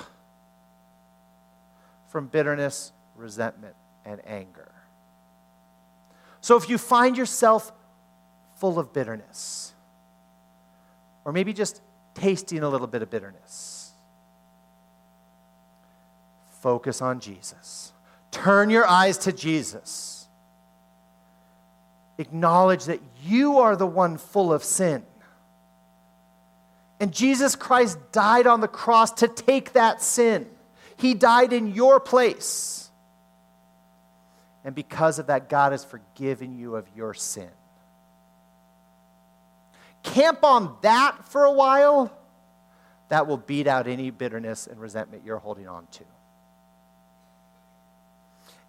from 2.08 2.26
bitterness, 2.26 2.92
resentment, 3.16 3.74
and 4.04 4.20
anger. 4.26 4.70
So 6.42 6.58
if 6.58 6.68
you 6.68 6.76
find 6.76 7.16
yourself 7.16 7.72
full 8.58 8.78
of 8.78 8.92
bitterness, 8.92 9.72
or 11.24 11.32
maybe 11.32 11.54
just 11.54 11.80
tasting 12.12 12.62
a 12.62 12.68
little 12.68 12.86
bit 12.86 13.00
of 13.00 13.08
bitterness, 13.08 13.75
focus 16.66 17.00
on 17.00 17.20
Jesus. 17.20 17.92
Turn 18.32 18.70
your 18.70 18.88
eyes 18.88 19.18
to 19.18 19.32
Jesus. 19.32 20.26
Acknowledge 22.18 22.86
that 22.86 23.00
you 23.22 23.58
are 23.58 23.76
the 23.76 23.86
one 23.86 24.16
full 24.16 24.52
of 24.52 24.64
sin. 24.64 25.04
And 26.98 27.14
Jesus 27.14 27.54
Christ 27.54 27.98
died 28.10 28.48
on 28.48 28.60
the 28.60 28.66
cross 28.66 29.12
to 29.12 29.28
take 29.28 29.74
that 29.74 30.02
sin. 30.02 30.48
He 30.96 31.14
died 31.14 31.52
in 31.52 31.72
your 31.72 32.00
place. 32.00 32.90
And 34.64 34.74
because 34.74 35.20
of 35.20 35.28
that, 35.28 35.48
God 35.48 35.70
has 35.70 35.84
forgiven 35.84 36.58
you 36.58 36.74
of 36.74 36.84
your 36.96 37.14
sin. 37.14 37.50
Camp 40.02 40.42
on 40.42 40.76
that 40.82 41.28
for 41.28 41.44
a 41.44 41.52
while. 41.52 42.10
That 43.08 43.28
will 43.28 43.36
beat 43.36 43.68
out 43.68 43.86
any 43.86 44.10
bitterness 44.10 44.66
and 44.66 44.80
resentment 44.80 45.22
you're 45.24 45.38
holding 45.38 45.68
on 45.68 45.86
to. 45.92 46.04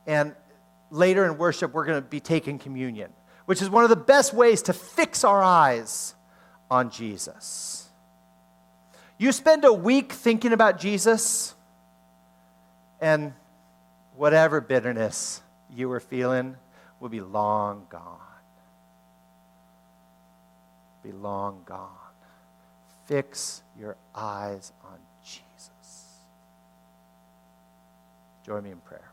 And 0.08 0.34
later 0.90 1.26
in 1.26 1.38
worship, 1.38 1.74
we're 1.74 1.86
going 1.86 2.02
to 2.02 2.10
be 2.10 2.22
taking 2.22 2.58
communion, 2.58 3.12
which 3.46 3.62
is 3.62 3.70
one 3.70 3.84
of 3.84 3.90
the 3.90 3.96
best 3.96 4.34
ways 4.34 4.64
to 4.64 4.74
fix 4.74 5.24
our 5.24 5.44
eyes 5.44 6.16
on 6.72 6.90
Jesus. 6.90 7.90
You 9.18 9.32
spend 9.32 9.66
a 9.66 9.74
week 9.74 10.14
thinking 10.14 10.54
about 10.54 10.80
Jesus, 10.80 11.54
and 13.02 13.34
whatever 14.16 14.62
bitterness 14.62 15.42
you 15.76 15.90
were 15.90 16.00
feeling 16.00 16.56
will 17.00 17.10
be 17.10 17.22
long 17.22 17.86
gone. 17.90 18.20
Be 21.04 21.12
long 21.12 21.64
gone. 21.66 21.90
Fix 23.06 23.62
your 23.80 23.96
eyes 24.14 24.72
on 24.84 24.98
Jesus. 25.24 25.72
Join 28.46 28.64
me 28.64 28.72
in 28.72 28.78
prayer. 28.78 29.07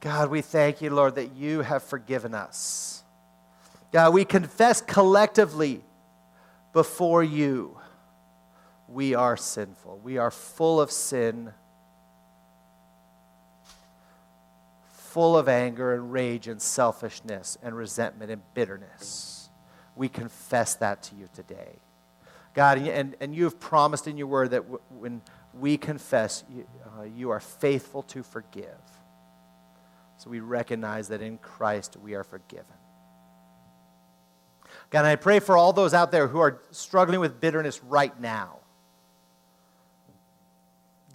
God, 0.00 0.30
we 0.30 0.42
thank 0.42 0.82
you, 0.82 0.90
Lord, 0.90 1.14
that 1.14 1.34
you 1.34 1.62
have 1.62 1.82
forgiven 1.82 2.34
us. 2.34 3.02
God, 3.92 4.12
we 4.12 4.24
confess 4.24 4.80
collectively 4.80 5.82
before 6.72 7.24
you 7.24 7.78
we 8.88 9.14
are 9.14 9.36
sinful. 9.36 10.00
We 10.02 10.18
are 10.18 10.30
full 10.30 10.80
of 10.80 10.90
sin, 10.90 11.52
full 14.92 15.36
of 15.36 15.48
anger 15.48 15.94
and 15.94 16.12
rage 16.12 16.46
and 16.48 16.60
selfishness 16.60 17.58
and 17.62 17.76
resentment 17.76 18.30
and 18.30 18.42
bitterness. 18.54 19.48
We 19.96 20.08
confess 20.08 20.74
that 20.76 21.02
to 21.04 21.16
you 21.16 21.28
today. 21.34 21.76
God, 22.54 22.78
and, 22.78 23.16
and 23.20 23.34
you 23.34 23.44
have 23.44 23.58
promised 23.58 24.06
in 24.06 24.16
your 24.16 24.28
word 24.28 24.52
that 24.52 24.62
w- 24.62 24.80
when 24.88 25.22
we 25.52 25.76
confess, 25.76 26.44
you, 26.50 26.66
uh, 26.98 27.02
you 27.02 27.30
are 27.30 27.40
faithful 27.40 28.02
to 28.04 28.22
forgive. 28.22 28.78
So 30.26 30.30
we 30.30 30.40
recognize 30.40 31.06
that 31.08 31.22
in 31.22 31.38
Christ 31.38 31.96
we 32.02 32.14
are 32.16 32.24
forgiven. 32.24 32.66
God, 34.90 35.04
I 35.04 35.14
pray 35.14 35.38
for 35.38 35.56
all 35.56 35.72
those 35.72 35.94
out 35.94 36.10
there 36.10 36.26
who 36.26 36.40
are 36.40 36.60
struggling 36.72 37.20
with 37.20 37.40
bitterness 37.40 37.80
right 37.84 38.18
now. 38.20 38.58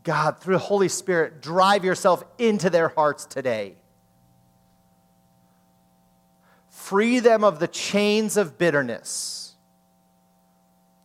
God, 0.06 0.40
through 0.40 0.54
the 0.54 0.60
Holy 0.60 0.88
Spirit, 0.88 1.42
drive 1.42 1.84
yourself 1.84 2.24
into 2.38 2.70
their 2.70 2.88
hearts 2.88 3.26
today. 3.26 3.76
Free 6.70 7.20
them 7.20 7.44
of 7.44 7.60
the 7.60 7.68
chains 7.68 8.38
of 8.38 8.58
bitterness 8.58 9.56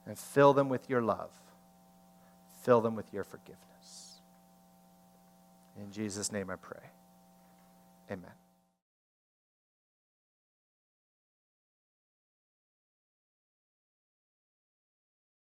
and 0.07 0.17
fill 0.17 0.53
them 0.53 0.69
with 0.69 0.89
your 0.89 1.03
love. 1.03 1.33
Fill 2.63 2.81
them 2.81 2.95
with 2.95 3.13
your 3.13 3.25
forgiveness. 3.25 4.21
In 5.77 5.91
Jesus' 5.91 6.31
name 6.31 6.51
I 6.51 6.57
pray. 6.57 6.79
Amen. 8.11 8.36